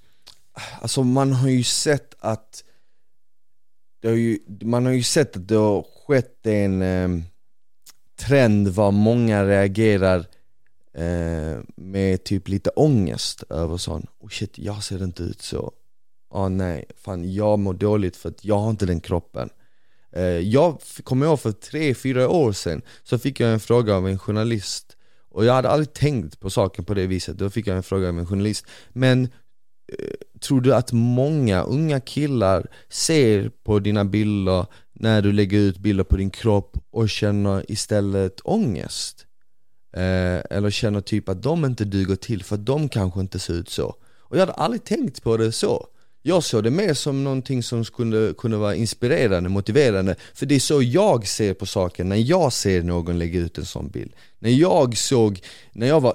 [0.54, 0.80] här.
[0.82, 2.64] Alltså man har ju sett att
[4.00, 7.24] det har ju, Man har ju sett att det har skett en eh,
[8.20, 10.18] trend var många reagerar
[10.94, 15.72] eh, med typ lite ångest över sån oh shit, jag ser inte ut så.
[16.30, 19.50] Ah, nej, fan jag mår dåligt för att jag har inte den kroppen.
[20.12, 24.08] Eh, Jag kommer ihåg för tre, fyra år sedan så fick jag en fråga av
[24.08, 24.96] en journalist
[25.30, 28.08] och jag hade aldrig tänkt på saken på det viset, då fick jag en fråga
[28.08, 28.66] av en journalist.
[28.92, 29.24] Men
[29.98, 34.66] eh, Tror du att många unga killar ser på dina bilder
[35.00, 39.26] när du lägger ut bilder på din kropp och känner istället ångest?
[39.96, 43.54] Eh, eller känner typ att de inte duger till för att de kanske inte ser
[43.54, 43.94] ut så?
[44.18, 45.86] Och jag hade aldrig tänkt på det så
[46.22, 50.60] Jag såg det mer som någonting som skulle kunna vara inspirerande, motiverande För det är
[50.60, 54.50] så jag ser på saken när jag ser någon lägga ut en sån bild När
[54.50, 55.40] jag såg,
[55.72, 56.14] när jag var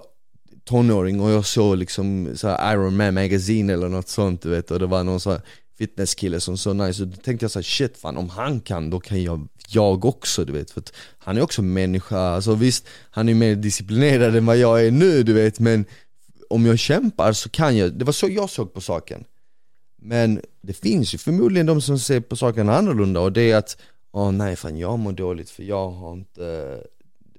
[0.64, 4.72] tonåring och jag såg liksom så här Iron Man Magazine eller något sånt du vet
[4.72, 5.42] och det var någon sån här
[5.78, 7.04] fitnesskille som så nice.
[7.04, 10.06] Och då tänkte jag så här, shit fan om han kan då kan jag, jag
[10.06, 10.72] också du vet.
[10.72, 14.86] För att han är också människa, alltså visst han är mer disciplinerad än vad jag
[14.86, 15.60] är nu du vet.
[15.60, 15.86] Men
[16.50, 19.24] om jag kämpar så kan jag, det var så jag såg på saken.
[20.02, 23.20] Men det finns ju förmodligen de som ser på saken annorlunda.
[23.20, 23.78] Och det är att
[24.18, 26.82] Åh nej fan jag mår dåligt för jag har inte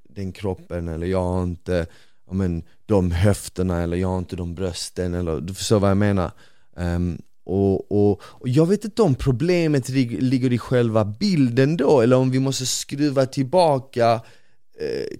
[0.09, 1.87] den kroppen eller jag har inte
[2.27, 5.97] ja, men, de höfterna eller jag har inte de brösten eller du förstår vad jag
[5.97, 6.31] menar.
[6.77, 12.17] Um, och, och, och jag vet inte om problemet ligger i själva bilden då eller
[12.17, 14.21] om vi måste skruva tillbaka
[14.79, 15.19] eh,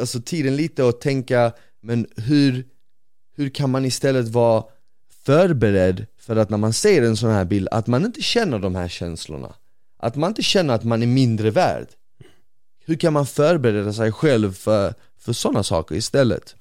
[0.00, 1.52] alltså tiden lite och tänka
[1.82, 2.64] men hur,
[3.36, 4.64] hur kan man istället vara
[5.24, 8.74] förberedd för att när man ser en sån här bild att man inte känner de
[8.74, 9.54] här känslorna
[9.98, 11.86] Att man inte känner att man är mindre värd
[12.86, 16.56] Hur kan man förbereda sig själv för, för sådana saker istället?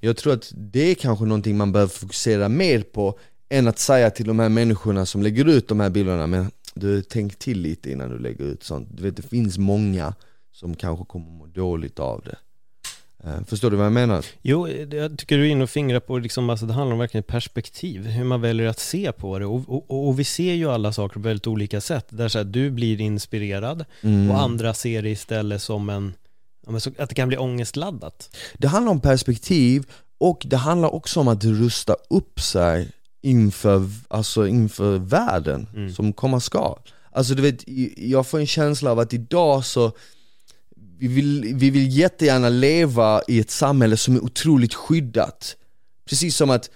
[0.00, 3.18] Jag tror att det är kanske någonting man behöver fokusera mer på
[3.52, 7.02] än att säga till de här människorna som lägger ut de här bilderna Men du,
[7.02, 10.14] tänk till lite innan du lägger ut sånt Du vet det finns många
[10.52, 12.36] som kanske kommer må dåligt av det.
[13.24, 14.24] Eh, förstår du vad jag menar?
[14.42, 17.24] Jo, jag tycker du är inne och fingrar på liksom, alltså det handlar om verkligen
[17.24, 19.46] perspektiv, hur man väljer att se på det.
[19.46, 22.06] Och, och, och vi ser ju alla saker på väldigt olika sätt.
[22.08, 24.30] Där så här, du blir inspirerad Mm.
[24.30, 26.14] och andra ser det istället som en,
[26.98, 28.36] att det kan bli ångestladdat.
[28.58, 29.84] Det handlar om perspektiv
[30.18, 32.90] och det handlar också om att rusta upp sig
[33.22, 35.94] inför, alltså inför världen Mm.
[35.94, 36.76] som komma ska.
[37.10, 37.64] Alltså du vet,
[37.96, 39.92] jag får en känsla av att idag så
[40.98, 45.56] vi vill, vi vill jättegärna leva i ett samhälle som är otroligt skyddat.
[46.08, 46.70] Precis som att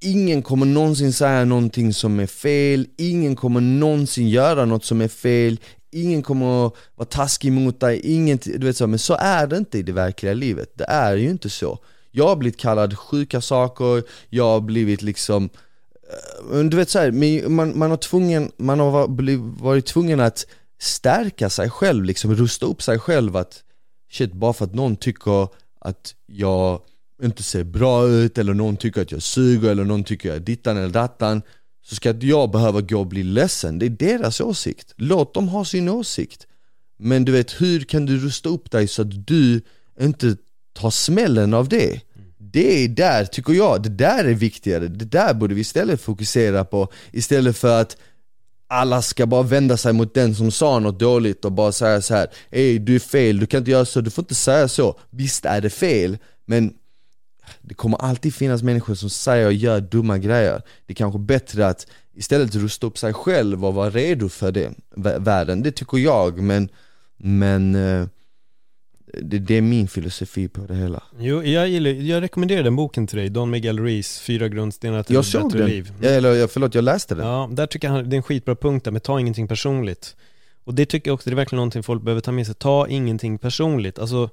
[0.00, 5.08] ingen kommer någonsin säga någonting som är fel, ingen kommer någonsin göra något som är
[5.08, 5.60] fel,
[5.92, 9.78] ingen kommer vara taskig mot dig, ingen, du vet så, men så är det inte
[9.78, 10.72] i det verkliga livet.
[10.74, 11.78] Det är ju inte så.
[12.16, 15.48] Jag har blivit kallad sjuka saker, jag har blivit liksom
[16.52, 19.08] eh, du vet så här, man, man har tvungen, man har
[19.62, 20.46] varit tvungen att
[20.80, 23.62] stärka sig själv, liksom rusta upp sig själv att
[24.10, 25.48] shit, bara för att någon tycker
[25.80, 26.80] att jag
[27.22, 30.40] inte ser bra ut eller någon tycker att jag suger eller någon tycker jag är
[30.40, 31.42] dittan eller dattan
[31.82, 34.94] så ska inte jag behöva gå och bli ledsen, det är deras åsikt.
[34.96, 36.46] Låt dem ha sin åsikt.
[36.98, 39.62] Men du vet, hur kan du rusta upp dig så att du
[40.00, 40.36] inte
[40.74, 42.00] Ta smällen av det?
[42.38, 44.88] Det är där, tycker jag, det där är viktigare.
[44.88, 47.96] Det där borde vi istället fokusera på istället för att
[48.66, 52.14] alla ska bara vända sig mot den som sa något dåligt och bara säga så
[52.14, 54.98] här: Ey du är fel, du kan inte göra så, du får inte säga så.
[55.10, 56.74] Visst är det fel, men
[57.60, 60.62] det kommer alltid finnas människor som säger och gör dumma grejer.
[60.86, 64.74] Det är kanske bättre att istället rusta upp sig själv och vara redo för den
[65.24, 65.62] världen.
[65.62, 66.68] Det tycker jag, men,
[67.16, 68.06] men eh,
[69.22, 71.02] det, det är min filosofi på det hela.
[71.18, 75.14] Jo, jag, gillar, jag rekommenderar den boken till dig, Don Miguel Ruiz, Fyra grundstenar till
[75.14, 75.92] Jag ett såg bättre den, liv.
[76.00, 77.26] Ja, eller förlåt jag läste den.
[77.26, 80.16] Ja, där tycker jag han, det är en skitbra punkt där, men ta ingenting personligt.
[80.64, 82.88] Och det tycker jag också, det är verkligen någonting folk behöver ta med sig, ta
[82.88, 83.98] ingenting personligt.
[83.98, 84.30] Alltså,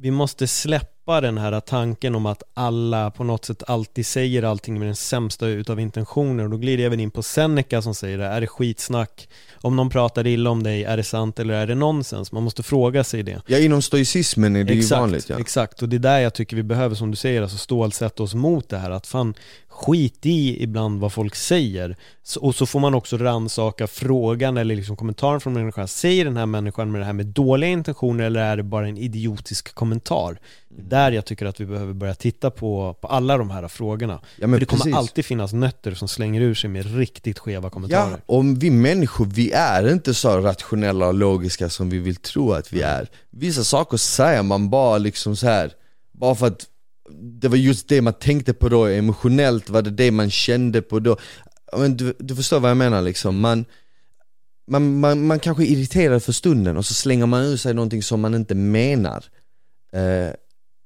[0.00, 4.78] vi måste släppa den här tanken om att alla på något sätt alltid säger allting
[4.78, 6.44] med den sämsta utav intentioner.
[6.44, 9.28] Och då glider jag även in på Seneca som säger det, är det skitsnack?
[9.60, 12.32] Om någon pratar illa om dig, är det sant eller är det nonsens?
[12.32, 13.42] Man måste fråga sig det.
[13.46, 15.38] Ja inom stoicismen är det ju vanligt ja.
[15.38, 18.34] Exakt, och det är där jag tycker vi behöver, som du säger, alltså stålsätta oss
[18.34, 18.90] mot det här.
[18.90, 19.34] Att fan,
[19.72, 21.96] skit i ibland vad folk säger.
[22.40, 25.88] Och så får man också ransaka frågan eller liksom kommentaren från människan.
[25.88, 28.98] Säger den här människan med det här med dåliga intentioner eller är det bara en
[28.98, 30.38] idiotisk kommentar?
[30.78, 34.20] Är där jag tycker att vi behöver börja titta på, på alla de här frågorna.
[34.36, 34.96] Ja, För det kommer precis.
[34.96, 38.10] alltid finnas nötter som slänger ur sig med riktigt skeva kommentarer.
[38.10, 42.52] Ja, om vi människor, vi är inte så rationella och logiska som vi vill tro
[42.52, 43.08] att vi är.
[43.30, 45.72] Vissa saker säger man bara liksom så här
[46.12, 46.66] bara för att
[47.20, 50.98] det var just det man tänkte på då, emotionellt var det det man kände på
[50.98, 51.16] då.
[51.76, 53.64] Men du, du förstår vad jag menar liksom, man,
[54.70, 58.02] man, man, man kanske är irriterad för stunden och så slänger man ur sig någonting
[58.02, 59.24] som man inte menar.
[59.92, 60.34] Eh,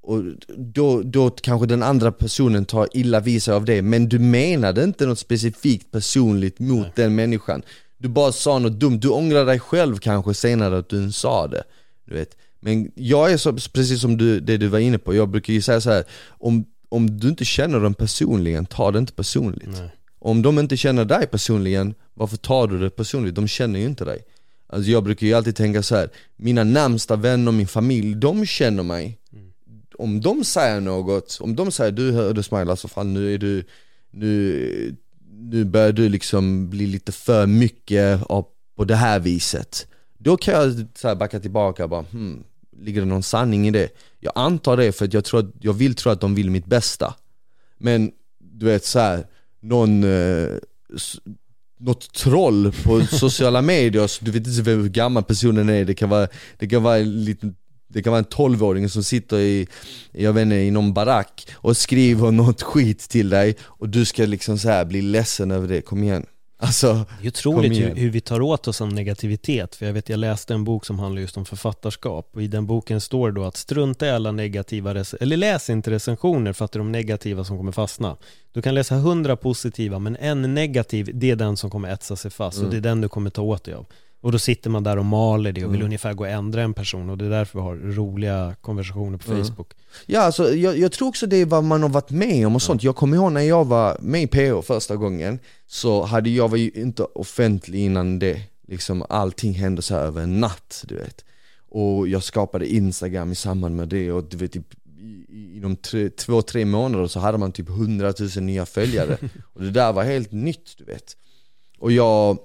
[0.07, 0.23] och
[0.57, 4.85] då, då kanske den andra personen tar illa vid sig av det, men du menade
[4.85, 6.93] inte något specifikt personligt mot Nej.
[6.95, 7.63] den människan.
[7.99, 11.63] Du bara sa något dumt, du ångrar dig själv kanske senare att du sa det.
[12.05, 12.37] Du vet.
[12.61, 15.63] Men jag är så, precis som du, det du var inne på, jag brukar ju
[15.63, 19.69] säga så här: om, om du inte känner dem personligen, ta det inte personligt.
[19.69, 19.91] Nej.
[20.19, 23.35] Om de inte känner dig personligen, varför tar du det personligt?
[23.35, 24.25] De känner ju inte dig.
[24.67, 26.11] Alltså jag brukar ju alltid tänka så här.
[26.37, 29.19] mina närmsta vänner, min familj, de känner mig.
[29.99, 33.65] Om de säger något, om de säger du hörde Smile, alltså fan nu är du,
[34.11, 34.97] nu,
[35.31, 38.21] nu börjar du liksom bli lite för mycket
[38.77, 39.87] på det här viset.
[40.19, 42.45] Då kan jag så här backa tillbaka och bara, hmm,
[42.81, 43.89] ligger det någon sanning i det?
[44.21, 46.67] Jag antar det för att jag, tror att, jag vill tro att de vill mitt
[46.67, 47.15] bästa.
[47.79, 49.27] Men du vet så här,
[49.61, 50.49] någon, eh,
[51.79, 56.09] något troll på sociala medier, så du vet inte hur gammal personen är, det kan
[56.09, 57.57] vara, det kan vara en liten
[57.89, 59.67] det kan vara en tolvåring som sitter i,
[60.13, 64.27] jag vet inte, i någon barack och skriver något skit till dig och du ska
[64.27, 66.27] liksom så här bli ledsen över det, kom igen
[66.59, 69.75] Alltså, Det är otroligt hur, hur vi tar åt oss av negativitet.
[69.75, 72.31] För jag vet, jag läste en bok som handlar just om författarskap.
[72.35, 75.91] Och i den boken står det då att strunta i alla negativa, eller läs inte
[75.91, 78.17] recensioner för att det är de negativa som kommer fastna.
[78.53, 82.31] Du kan läsa hundra positiva, men en negativ, det är den som kommer etsa sig
[82.31, 82.63] fast.
[82.63, 83.87] Och det är den du kommer ta åt dig av.
[84.21, 86.75] Och då sitter man där och maler det och vill ungefär gå och ändra en
[86.75, 87.11] person.
[87.11, 89.73] Och det är därför vi har roliga konversationer på Facebook.
[90.07, 92.63] Ja, alltså, jag, jag tror också det är vad man har varit med om och
[92.63, 92.83] sånt.
[92.83, 96.57] Jag kommer ihåg när jag var med i PH första gången, så hade jag var
[96.57, 98.43] ju inte offentlig innan det.
[98.69, 101.25] Liksom allting hände så här över en natt, du vet.
[101.69, 104.75] Och jag skapade Instagram i samband med det och du vet, typ,
[105.55, 109.19] inom tre, två, tre månader så hade man typ 100 000 nya följare.
[109.55, 111.17] och det där var helt nytt, du vet.
[111.79, 112.39] Och jag,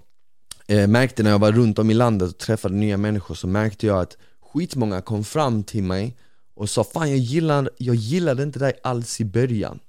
[0.71, 3.87] eh, märkte när jag var runt om i landet och träffade nya människor så märkte
[3.87, 4.17] jag att
[4.53, 6.17] skitmånga kom fram till mig
[6.55, 9.79] och sa Fan jag, gillar, jag gillade inte dig alls i början.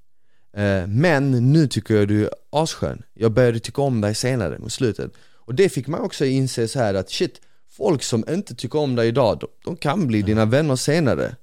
[0.57, 3.03] Eh, Men nu tycker jag du är asskön.
[3.15, 5.13] Jag började tycka om dig senare mot slutet.
[5.35, 8.97] Och det fick man också inse så här att shit Folk som inte tycker om
[8.97, 11.37] dig idag, de, de kan bli dina vänner senare.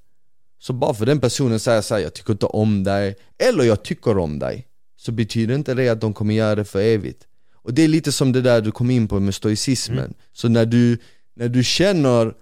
[0.59, 4.17] Så bara för den personen säger såhär, jag tycker inte om dig, eller jag tycker
[4.17, 4.67] om dig.
[4.97, 7.28] Så betyder inte det att de kommer göra det för evigt
[7.69, 10.13] Och det är lite som det där du kom in på med stoicismen mm.
[10.33, 10.97] Så när du,
[11.35, 12.33] när du känner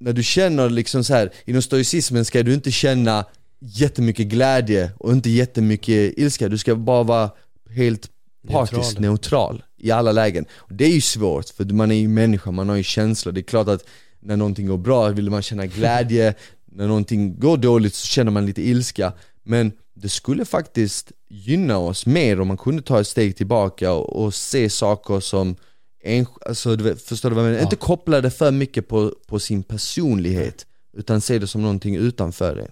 [0.00, 3.24] när du känner liksom så här, inom stoicismen ska du inte känna
[3.60, 7.30] jättemycket glädje och inte jättemycket ilska, du ska bara vara
[7.70, 8.08] helt
[8.48, 9.02] partiskt neutral.
[9.02, 10.46] neutral i alla lägen.
[10.54, 13.32] Och det är ju svårt, för man är ju människa, man har ju känslor.
[13.32, 13.84] Det är klart att
[14.20, 16.34] när någonting går bra vill man känna glädje,
[16.72, 19.12] när någonting går dåligt så känner man lite ilska.
[19.44, 24.24] Men det skulle faktiskt gynna oss mer om man kunde ta ett steg tillbaka och,
[24.24, 25.56] och se saker som
[26.04, 27.58] en, alltså, du vet, förstår du vad jag menar?
[27.58, 27.64] Ja.
[27.64, 30.66] Inte koppla det för mycket på, på sin personlighet,
[30.96, 32.70] utan se det som någonting utanför det.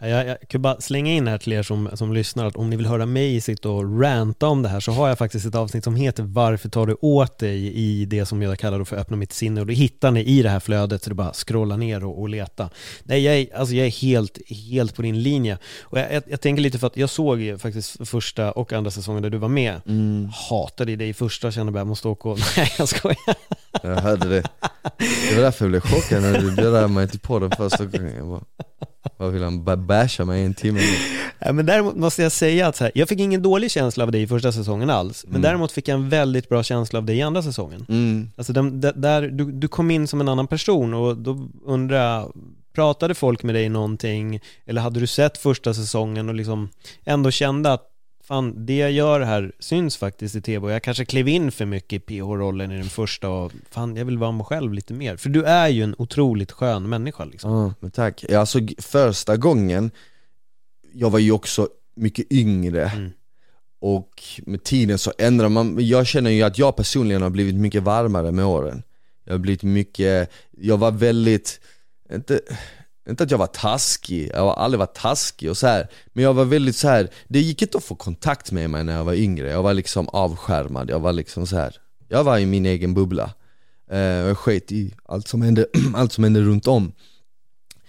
[0.00, 2.76] Jag, jag kan bara slänga in här till er som, som lyssnar att om ni
[2.76, 5.84] vill höra mig sitta och ranta om det här så har jag faktiskt ett avsnitt
[5.84, 9.32] som heter Varför tar du åt dig i det som jag kallar för öppna mitt
[9.32, 12.20] sinne och det hittar ni i det här flödet så det bara scrolla ner och,
[12.20, 12.70] och leta.
[13.02, 14.38] Nej, jag är, alltså jag är helt,
[14.70, 15.58] helt på din linje.
[15.82, 19.22] Och jag, jag, jag tänker lite för att jag såg faktiskt första och andra säsongen
[19.22, 19.80] där du var med.
[19.86, 20.28] Mm.
[20.50, 22.38] Hatade dig i första, kände bara jag måste åka och...
[22.56, 23.34] Nej, jag skojar.
[23.82, 24.42] Jag hörde det.
[24.98, 28.14] Det var därför jag blev chockad när du bjöd mig till podden första gången.
[28.16, 28.42] Jag bara...
[29.16, 30.80] Vad vill han basha mig i en timme?
[31.38, 34.22] ja, men däremot måste jag säga att här, jag fick ingen dålig känsla av dig
[34.22, 35.42] i första säsongen alls, men mm.
[35.42, 37.86] däremot fick jag en väldigt bra känsla av dig i andra säsongen.
[37.88, 38.30] Mm.
[38.36, 42.32] Alltså den, där, du, du kom in som en annan person och då undrar jag,
[42.74, 46.68] pratade folk med dig någonting, eller hade du sett första säsongen och liksom
[47.04, 47.95] ändå kände att
[48.26, 51.66] fan, det jag gör här syns faktiskt i tv och jag kanske klev in för
[51.66, 55.16] mycket i PH-rollen i den första och fan, jag vill vara mig själv lite mer.
[55.16, 57.52] För du är ju en otroligt skön människa liksom.
[57.52, 58.24] Ja, men tack.
[58.32, 59.90] Alltså första gången,
[60.92, 63.10] jag var ju också mycket yngre mm.
[63.80, 67.82] och med tiden så ändrar man, jag känner ju att jag personligen har blivit mycket
[67.82, 68.82] varmare med åren.
[69.24, 71.60] Jag har blivit mycket, jag var väldigt,
[72.12, 72.40] inte
[73.08, 75.88] inte att jag var taskig, jag har aldrig varit taskig och så här.
[76.12, 77.08] Men jag var väldigt så här.
[77.28, 80.08] det gick inte att få kontakt med mig när jag var yngre Jag var liksom
[80.08, 81.76] avskärmad, jag var liksom så här.
[82.08, 83.34] Jag var i min egen bubbla
[83.90, 86.92] eh, Jag sket i allt som, hände, allt som hände runt om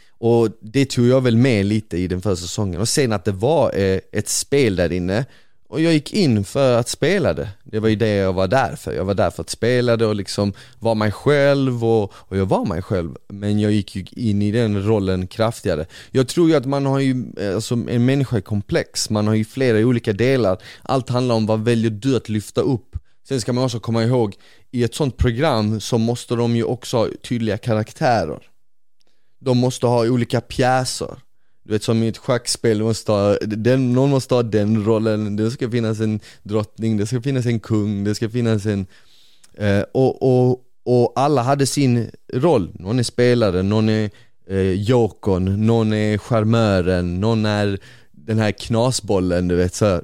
[0.09, 3.31] Och det tog jag väl med lite i den första säsongen Och sen att det
[3.31, 5.25] var eh, ett spel där inne
[5.69, 7.49] och jag gick in för att spela det.
[7.63, 8.93] Det var ju det jag var där för.
[8.93, 12.45] Jag var där för att spela det och liksom vara mig själv och, och jag
[12.45, 13.15] var mig själv.
[13.29, 15.85] Men jag gick ju in i den rollen kraftigare.
[16.11, 19.09] Jag tror ju att man har ju, eh, alltså en människa är komplex.
[19.09, 20.57] Man har ju flera olika delar.
[20.81, 22.95] Allt handlar om vad väljer du att lyfta upp.
[23.27, 24.35] Sen ska man också komma ihåg,
[24.71, 28.39] i ett sånt program så måste de ju också ha tydliga karaktärer.
[29.39, 31.17] De måste ha olika pjäser.
[31.67, 35.51] Du vet som i ett schackspel, måste ha, den, någon måste ha den rollen, det
[35.51, 38.85] ska finnas en drottning, det ska finnas en kung, det ska finnas en...
[39.53, 44.09] Eh, och, och, och alla hade sin roll, någon är spelare, någon är
[44.49, 47.79] eh, jokern, någon är charmören, någon är
[48.11, 50.03] den här knasbollen du vet så här.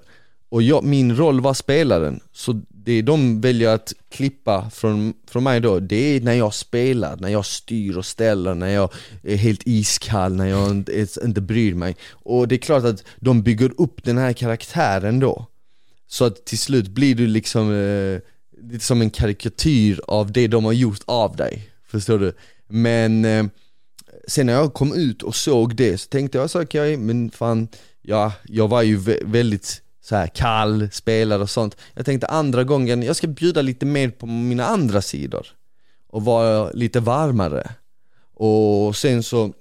[0.50, 5.60] Och jag, min roll var spelaren, så det de väljer att klippa från, från mig
[5.60, 9.62] då, det är när jag spelar, när jag styr och ställer, när jag är helt
[9.66, 11.96] iskall, när jag inte, inte bryr mig.
[12.12, 15.46] Och det är klart att de bygger upp den här karaktären då.
[16.08, 18.20] Så att till slut blir du liksom eh,
[18.70, 21.70] lite som en karikatyr av det de har gjort av dig.
[21.88, 22.34] Förstår du?
[22.68, 23.46] Men eh,
[24.28, 27.32] sen när jag kom ut och såg det så tänkte jag så okej, okay, men
[27.32, 27.68] fan,
[28.02, 31.78] ja, jag var ju väldigt så här kall, spelad och sånt.
[31.94, 35.48] Jag tänkte andra gången, jag ska bjuda lite mer på mina andra sidor
[36.10, 37.72] och vara lite varmare.
[38.34, 39.54] Och sen så,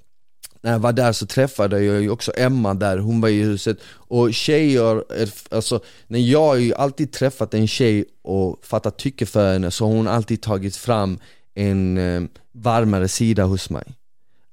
[0.60, 3.78] när jag var där så träffade jag ju också Emma där, hon var i huset
[3.90, 5.04] Och tjejer,
[5.50, 9.86] alltså när jag har ju alltid träffat en tjej och fattat tycke för henne så
[9.86, 11.18] har hon alltid tagit fram
[11.54, 12.22] en eh,
[12.52, 13.84] varmare sida hos mig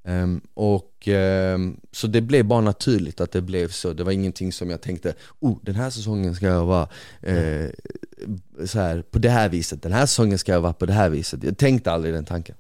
[0.10, 4.53] Um, och um, Så det blev bara naturligt att det blev så, det var ingenting
[4.53, 6.89] som jag tänkte oh, den här säsongen ska jag vara
[7.22, 7.70] eh,
[8.66, 11.10] så här, på det här viset, den här säsongen ska jag vara på det här
[11.10, 11.43] viset.
[11.43, 12.55] Jag tänkte aldrig den tanken.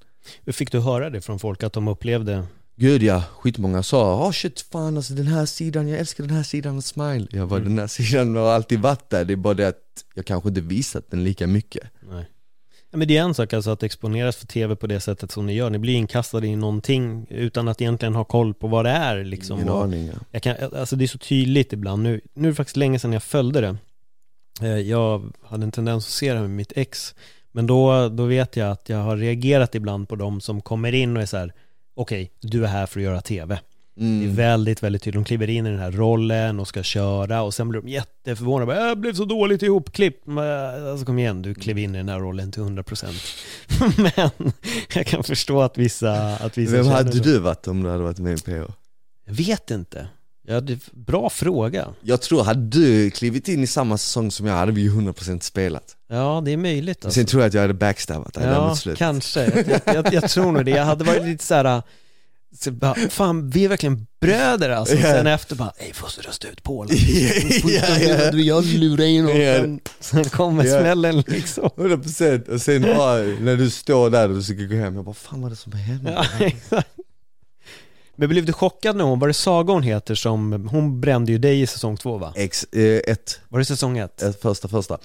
[0.45, 2.43] Hur fick du höra det från folk, att de upplevde?
[2.75, 6.43] Gud ja, skitmånga sa oh shit fan alltså den här sidan, jag älskar den här
[6.43, 7.27] sidan av Smile.
[7.31, 7.69] Jag bara mm.
[7.69, 10.61] den här sidan har alltid varit där, det är bara det att jag kanske inte
[10.61, 11.83] visat den lika mycket.
[12.09, 12.25] Nej.
[12.91, 15.45] Ja, men det är en sak alltså att exponeras för tv på det sättet som
[15.45, 15.69] ni gör.
[15.69, 19.59] Ni blir inkastade i någonting utan att egentligen ha koll på vad det är liksom.
[19.59, 20.13] Ingen aning, ja.
[20.31, 22.03] jag kan, alltså det är så tydligt ibland.
[22.03, 23.77] Nu, nu är det faktiskt länge sedan jag följde det.
[24.61, 27.15] Eh, jag hade en tendens att se det med mitt ex.
[27.51, 31.17] Men då, då vet jag att jag har reagerat ibland på de som kommer in
[31.17, 31.53] och är så här,
[31.95, 33.59] okej, du är här för att göra tv.
[33.99, 34.35] Det är Mm.
[34.35, 35.19] väldigt, väldigt tydligt.
[35.19, 38.65] De kliver in i den här rollen och ska köra och sen blir de jätteförvånade.
[38.65, 40.27] Bara, Jag blev så dåligt ihopklippt.
[40.91, 43.05] Alltså kom igen, du klev in i den här rollen till 100%.
[43.97, 44.31] Men
[44.93, 47.23] jag kan förstå att vissa, att vissa Vem hade så.
[47.23, 48.71] du varit om du hade varit med i PH?
[49.27, 50.07] Jag vet inte.
[50.47, 51.87] Ja, det, bra fråga.
[52.01, 55.39] Jag tror, hade du klivit in i samma säsong som jag hade vi ju 100%
[55.39, 55.95] spelat.
[56.09, 57.19] Ja, det är möjligt alltså.
[57.19, 59.43] Sen tror jag att jag hade backstabbat dig Ja, kanske.
[59.45, 60.71] Jag, jag, jag, jag tror nog det.
[60.71, 61.81] Jag hade varit lite så här.
[62.55, 64.95] Så bara, fan, vi är verkligen bröder alltså.
[64.95, 65.01] Ja.
[65.01, 66.87] Sen efter bara, ej, du rösta ut Paul.
[67.63, 68.31] Ja, ja.
[68.33, 69.55] Jag lurar in och Ja.
[69.61, 70.79] sen, sen kommer Ja.
[70.79, 71.69] smällen liksom.
[71.77, 75.13] 100% och sen ja, när du står där och du ska gå hem, jag bara
[75.15, 76.11] fan vad är det som händer?
[76.39, 76.89] Ja, exakt.
[78.15, 81.37] Men blev du chockad när hon, var det Saga hon heter som, hon brände ju
[81.37, 82.33] dig i säsong två va?
[82.35, 82.81] X, eh,
[83.11, 84.21] ett, Var det säsong ett?
[84.21, 84.97] ett, första första.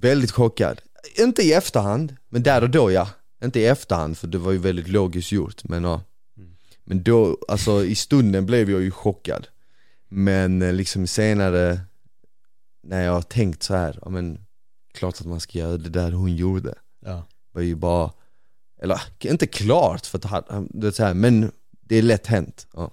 [0.00, 0.80] Väldigt chockad.
[1.18, 3.08] Inte i efterhand, men där och då ja.
[3.44, 6.00] Inte i efterhand för det var ju väldigt logiskt gjort men ja.
[6.84, 9.46] Men då, alltså i stunden blev jag ju chockad.
[10.08, 11.80] Men eh, liksom senare,
[12.82, 14.38] när jag har tänkt så här, ja men
[14.94, 16.74] klart att man ska göra det där hon gjorde.
[17.06, 17.22] Ja.
[17.52, 18.10] var ju bara,
[18.82, 22.66] eller inte klart för att det så här, men det är lätt hänt.
[22.74, 22.90] Ja.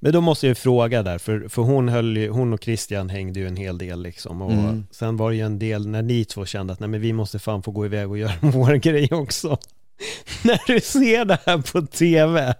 [0.00, 3.08] Men då måste jag ju fråga där, för, för hon, höll ju, hon och Christian
[3.10, 4.86] hängde ju en hel del liksom och Mm.
[4.90, 7.38] sen var det ju en del när ni två kände att nej men vi måste
[7.38, 9.58] fan få gå iväg och göra vår grej också.
[10.42, 12.54] när du ser det här på tv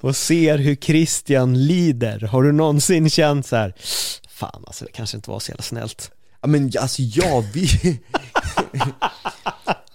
[0.00, 3.74] och ser hur Christian lider, har du någonsin känt så här,
[4.28, 6.10] fan alltså det kanske inte var så jävla snällt.
[6.40, 7.68] Ja, Men alltså jag, vi...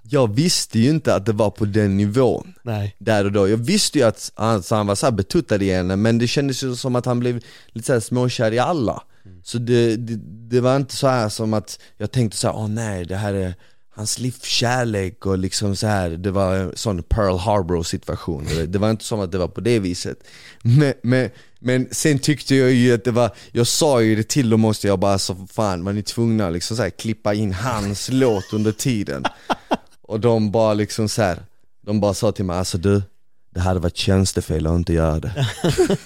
[0.02, 2.96] jag visste ju inte att det var på den nivån Nej.
[3.00, 3.50] där och då.
[3.50, 6.76] Jag visste ju att alltså, han var så betuttad i henne men det kändes ju
[6.76, 9.04] som att han blev lite så här småkär i alla.
[9.44, 10.16] Så det, det,
[10.50, 13.34] det var inte så här som att jag tänkte så här, åh nej det här
[13.34, 13.56] är
[13.96, 16.10] hans livskärlek och liksom så här.
[16.10, 18.48] det var en sån Pearl Harbor situation.
[18.68, 20.18] Det, var inte som att det var på det viset.
[20.62, 21.30] Men, men,
[21.60, 24.88] men sen tyckte jag ju att det var, jag sa ju det till dem måste
[24.88, 28.54] jag bara så fan man är tvungna att liksom så här, klippa in hans låt
[28.54, 29.24] under tiden.
[30.02, 31.39] Och de bara liksom så här,
[31.82, 33.02] de bara sa till mig alltså du,
[33.54, 35.48] det hade varit tjänstefel att inte göra det.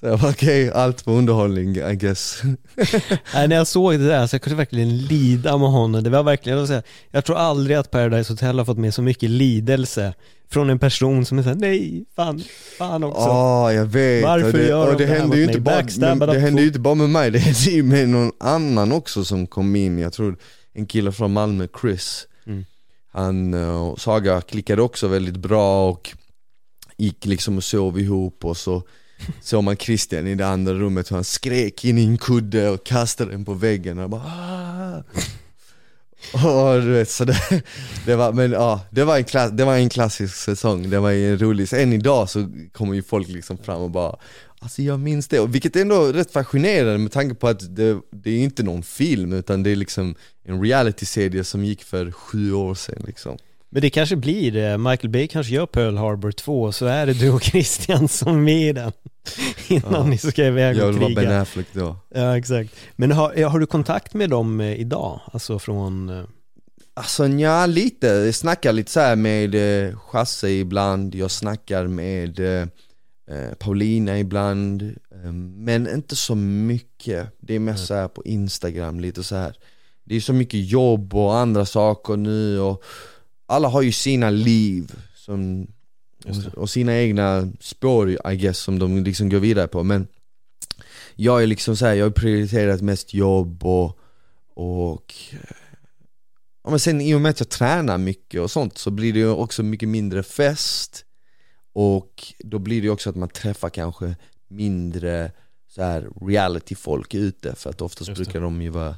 [0.00, 2.42] så jag bara okej, allt för underhållning I guess.
[3.34, 6.02] Nej, när jag såg det där så jag kunde verkligen lida med honom.
[6.02, 8.94] Det var verkligen, jag, vill säga, jag tror aldrig att Paradise Hotel har fått med
[8.94, 10.14] så mycket lidelse
[10.50, 12.42] från en person som är såhär, nej, fan,
[12.78, 13.20] fan också.
[13.20, 14.24] Ja, jag vet.
[14.24, 16.80] Varför det, gör de det det hände ju inte bara, men, det hände ju inte
[16.80, 20.36] bara med mig, det hände ju med någon annan också som kom in, jag tror
[20.72, 22.64] en kille från Malmö, Chris Mm.
[23.12, 26.10] Han eh, och Saga klickade också väldigt bra och
[26.96, 28.82] gick liksom och sov ihop och så
[29.42, 32.84] såg man Christian i det andra rummet hur han skrek in i en kudde och
[32.84, 33.98] kastade den på väggen.
[33.98, 35.02] Och bara ah!
[36.32, 37.62] Och du vet, så det,
[38.06, 41.12] det var, men ja, det var, en klass, det var en klassisk säsong, det var
[41.12, 44.16] en rolig, än idag så kommer ju folk liksom fram och bara
[44.62, 48.00] Alltså jag minns det, och vilket är ändå rätt fascinerande med tanke på att det,
[48.10, 50.14] det är inte någon film utan det är liksom
[50.44, 53.38] en reality-serie som gick för sju år sedan liksom.
[53.72, 57.12] Men det kanske blir det, Michael Bay kanske gör Pearl Harbor 2, så är det
[57.12, 58.92] du och Christian som är med i den.
[59.68, 60.04] Innan Ja.
[60.04, 61.40] ni ska iväg Jag och vill vara Ben kriga.
[61.40, 62.74] Affleck då Ja, exakt.
[62.96, 65.20] Men har, har du kontakt med dem eh, idag?
[65.32, 66.08] Alltså från...
[66.08, 66.24] eh,
[66.94, 69.54] Alltså ja, lite, jag snackar lite så här med
[69.88, 72.62] eh, Chasse ibland, jag snackar med eh,
[73.30, 74.82] eh, Paulina ibland
[75.24, 79.56] eh, Men inte så mycket, det är mest så här på Instagram lite så här.
[80.04, 82.82] Det är så mycket jobb och andra saker nu och
[83.50, 85.66] alla har ju sina liv som,
[86.56, 89.82] och, sina egna spår I guess som de liksom går vidare på.
[89.82, 90.08] Men
[91.16, 93.98] Jag är liksom så här, jag har prioriterat mest jobb och,
[94.54, 95.14] och
[96.64, 99.18] Ja, men sen i och med att jag tränar mycket och sånt så blir det
[99.18, 101.04] ju också mycket mindre fest.
[101.72, 104.16] Och då blir det också att man träffar kanske
[104.48, 105.32] mindre
[105.68, 108.96] så här reality-folk ute för att oftast brukar de ju vara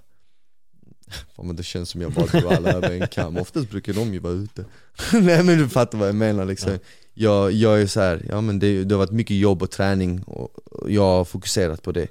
[1.36, 4.12] Fan men det känns som jag bara drar alla över en kam, oftast brukar de
[4.12, 4.64] ju vara ute
[5.12, 6.78] Nej men du fattar vad jag menar liksom
[7.14, 10.22] jag, jag är så här, ja men det, det har varit mycket jobb och träning
[10.22, 10.50] och
[10.88, 12.08] jag har fokuserat på det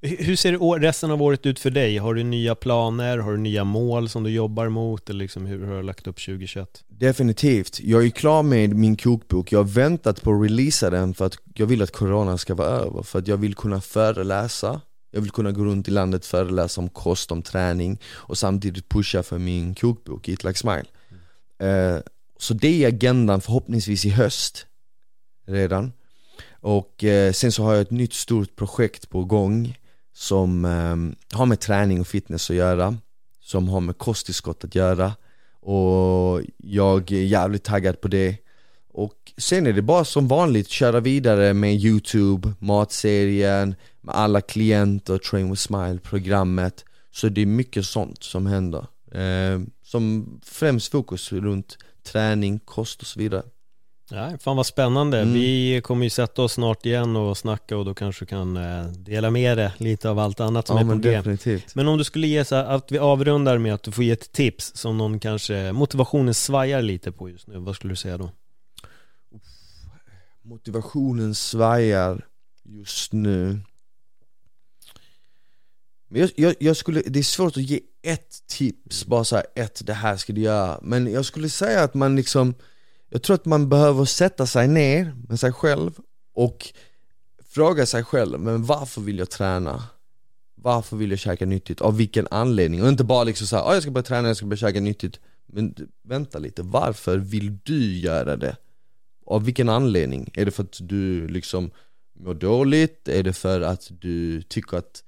[0.00, 1.98] Hur hur ser resten av året ut för dig?
[1.98, 3.18] Har du nya planer?
[3.18, 5.10] Har du nya mål som du jobbar mot?
[5.10, 6.84] Eller liksom hur har du lagt upp 2021?
[6.88, 7.80] Definitivt.
[7.80, 11.38] Jag är klar med min kokbok, jag har väntat på att releasa den för att
[11.54, 14.80] jag vill att corona ska vara över, för att jag vill kunna föreläsa
[15.10, 19.22] jag vill kunna gå runt i landet föreläsa om kost, om träning och samtidigt pusha
[19.22, 20.84] för min kokbok Eat Like Smile.
[21.58, 21.98] Eh,
[22.40, 24.66] Så det är agendan förhoppningsvis i höst
[25.46, 25.92] redan.
[26.60, 29.78] Och eh, sen så har jag ett nytt stort projekt på gång
[30.14, 32.96] som eh, har med träning och fitness att göra
[33.40, 35.12] Som har med kosttillskott att göra.
[35.60, 38.36] Och jag är jävligt taggad på det.
[38.92, 43.74] Och sen är det bara som vanligt köra vidare med youtube, matserien,
[44.08, 49.60] med alla klienter, Train with Smile, programmet Så det är mycket sånt som händer eh,
[49.82, 53.42] Som främst fokus runt träning, kost och så vidare
[54.10, 55.20] Ja, fan vad spännande.
[55.20, 55.34] Mm.
[55.34, 59.30] Vi kommer ju sätta oss snart igen och snacka och då kanske kan eh, dela
[59.30, 61.74] med dig lite av allt annat som ja, är på men definitivt.
[61.74, 64.32] Men om du skulle ge så att vi avrundar med att du får ge ett
[64.32, 68.30] tips som någon kanske motivationen svajar lite på just nu, vad skulle du säga då?
[70.42, 72.26] Motivationen svajar
[72.64, 73.60] just nu
[76.08, 79.86] men jag, jag, jag, skulle, det är svårt att ge ett tips, bara så ett,
[79.86, 82.54] det här ska du göra Men jag skulle säga att man liksom
[83.10, 85.98] jag tror att man behöver sätta sig ner med sig själv
[86.34, 86.72] och
[87.48, 89.82] fråga sig själv, men varför vill jag träna?
[90.54, 91.80] Varför vill jag käka nyttigt?
[91.80, 92.82] Av vilken anledning?
[92.82, 95.20] Och inte bara liksom såhär, oh, jag ska börja träna, jag ska börja käka nyttigt
[95.46, 95.74] Men
[96.04, 98.56] vänta lite, varför vill du göra det?
[99.26, 100.30] Av vilken anledning?
[100.34, 101.70] Är det för att du liksom
[102.20, 103.08] mår dåligt?
[103.08, 105.02] Är det för att du tycker att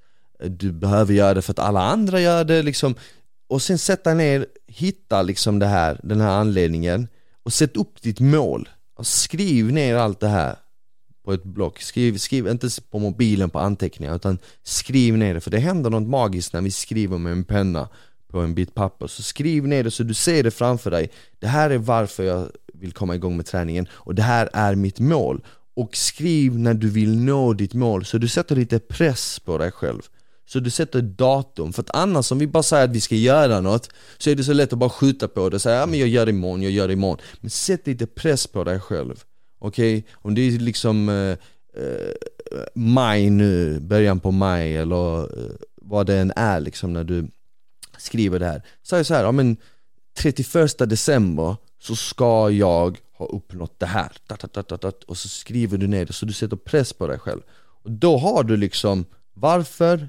[0.48, 2.62] du behöver göra det för att alla andra gör det?
[2.62, 2.94] Liksom?
[3.48, 7.08] Och sen sätta ner, hitta liksom det här, den här anledningen
[7.42, 8.68] och sätt upp ditt mål.
[8.96, 10.56] Och skriv ner allt det här
[11.24, 11.80] på ett block.
[11.80, 16.08] Skriv, skriv inte på mobilen på anteckningar utan skriv ner det för det händer något
[16.08, 17.88] magiskt när vi skriver med en penna
[18.28, 19.06] på en bit papper.
[19.06, 21.10] Så skriv ner det så du ser det framför dig.
[21.38, 25.00] Det här är varför jag vill komma igång med träningen och det här är mitt
[25.00, 25.44] mål.
[25.74, 29.72] Och skriv när du vill nå ditt mål så du sätter lite press på dig
[29.72, 30.02] själv.
[30.52, 33.14] Så du sätter ett datum, för att annars om vi bara säger att vi ska
[33.14, 35.86] göra något Så är det så lätt att bara skjuta på det och säga ja
[35.86, 38.80] men jag gör det imorgon, jag gör det imorgon Men sätt lite press på dig
[38.80, 39.24] själv
[39.58, 39.98] Okej?
[39.98, 40.10] Okay?
[40.14, 41.36] Om det är liksom eh,
[41.82, 42.14] eh,
[42.74, 45.52] maj nu, början på maj eller eh,
[45.82, 47.28] vad det än är liksom när du
[47.98, 49.56] skriver det här Säg så här, ja men
[50.18, 54.12] 31 december så ska jag ha uppnått det här
[55.06, 57.40] och så skriver du ner det så du sätter press på dig själv
[57.82, 59.04] och då har du liksom
[59.34, 60.08] varför,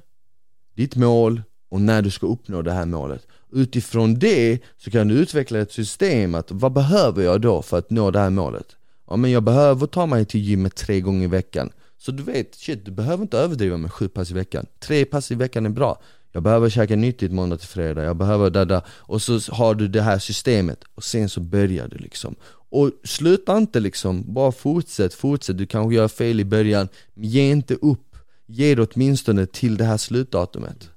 [0.81, 3.27] ditt mål och när du ska uppnå det här målet.
[3.51, 7.89] Utifrån det så kan du utveckla ett system att vad behöver jag då för att
[7.89, 8.65] nå det här målet?
[9.07, 11.69] Ja men jag behöver ta mig till gymmet tre gånger i veckan.
[11.97, 14.65] Så du vet, shit du behöver inte överdriva med sju pass i veckan.
[14.79, 16.01] Tre pass i veckan är bra.
[16.31, 20.01] Jag behöver käka nyttigt måndag till fredag, jag behöver dada Och så har du det
[20.01, 22.35] här systemet och sen så börjar du liksom
[22.69, 25.57] Och sluta inte liksom, bara fortsätt, fortsätt.
[25.57, 28.10] Du kanske gör fel i början, men ge inte upp
[28.51, 30.89] ge det åtminstone till det här slutdatumet.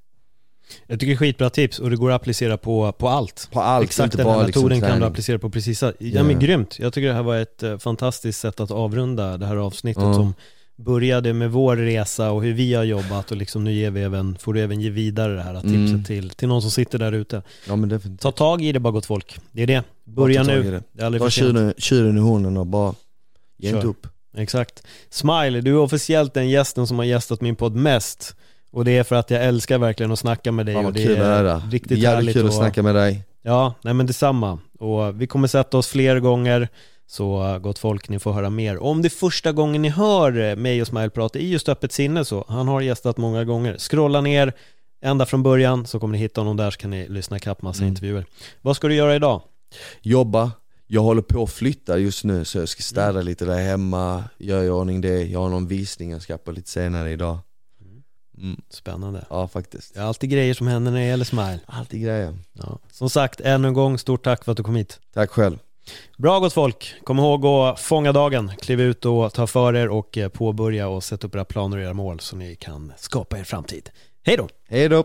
[0.86, 3.48] Jag tycker det är skitbra tips och det går att applicera på, på allt.
[3.52, 5.92] På allt, Exakt inte den här liksom metoden liksom kan du applicera på precis Ja
[5.98, 6.26] yeah.
[6.26, 9.56] men grymt, jag tycker det här var ett uh, fantastiskt sätt att avrunda det här
[9.56, 10.14] avsnittet uh.
[10.14, 10.34] som
[10.76, 14.36] började med vår resa och hur vi har jobbat och liksom nu ger vi även,
[14.38, 16.04] får du även ge vidare det här tipset mm.
[16.04, 17.42] till, till någon som sitter där ute.
[17.68, 18.20] Ja, men definitivt.
[18.20, 19.82] Ta tag i det bara gott folk, det är det.
[20.04, 20.82] Börja nu, det.
[20.92, 21.82] det är aldrig för sent.
[21.82, 22.94] tjuren i hornen och bara,
[23.58, 24.06] ge inte upp.
[24.36, 24.82] Exakt.
[25.10, 28.36] Smiley, du är officiellt den gästen som har gästat min podd mest.
[28.72, 30.74] Och det är för att jag älskar verkligen att snacka med dig.
[30.74, 31.62] Ja, och det kul är det.
[31.70, 32.34] riktigt Jävligt härligt.
[32.34, 33.24] kul att snacka med dig.
[33.42, 34.58] Ja, nej men detsamma.
[34.78, 36.68] Och vi kommer sätta oss fler gånger.
[37.06, 38.82] Så gott folk, ni får höra mer.
[38.82, 42.24] Om det är första gången ni hör mig och Smile prata i just öppet sinne
[42.24, 43.76] så, han har gästat många gånger.
[43.78, 44.52] Scrolla ner
[45.04, 47.78] ända från början så kommer ni hitta honom där så kan ni lyssna ikapp massa
[47.78, 47.88] mm.
[47.88, 48.24] intervjuer.
[48.62, 49.42] Vad ska du göra idag?
[50.02, 50.52] Jobba,
[50.86, 53.24] jag håller på att flytta just nu så jag ska städa mm.
[53.24, 56.70] lite där hemma, göra i ordning det, jag har någon visning jag ska på lite
[56.70, 57.38] senare idag
[57.80, 58.02] mm.
[58.38, 58.60] mm.
[58.70, 62.38] Spännande Ja faktiskt Det är alltid grejer som händer när det gäller Smile Alltid grejer
[62.52, 62.78] ja.
[62.90, 65.58] Som sagt, ännu en gång, stort tack för att du kom hit Tack själv
[66.18, 70.18] Bra gott folk, kom ihåg att fånga dagen, kliv ut och ta för er och
[70.18, 73.44] eh, påbörja och sätta upp era planer och era mål så ni kan skapa er
[73.44, 73.90] framtid
[74.22, 74.48] Hej då!
[74.68, 75.04] Hej då!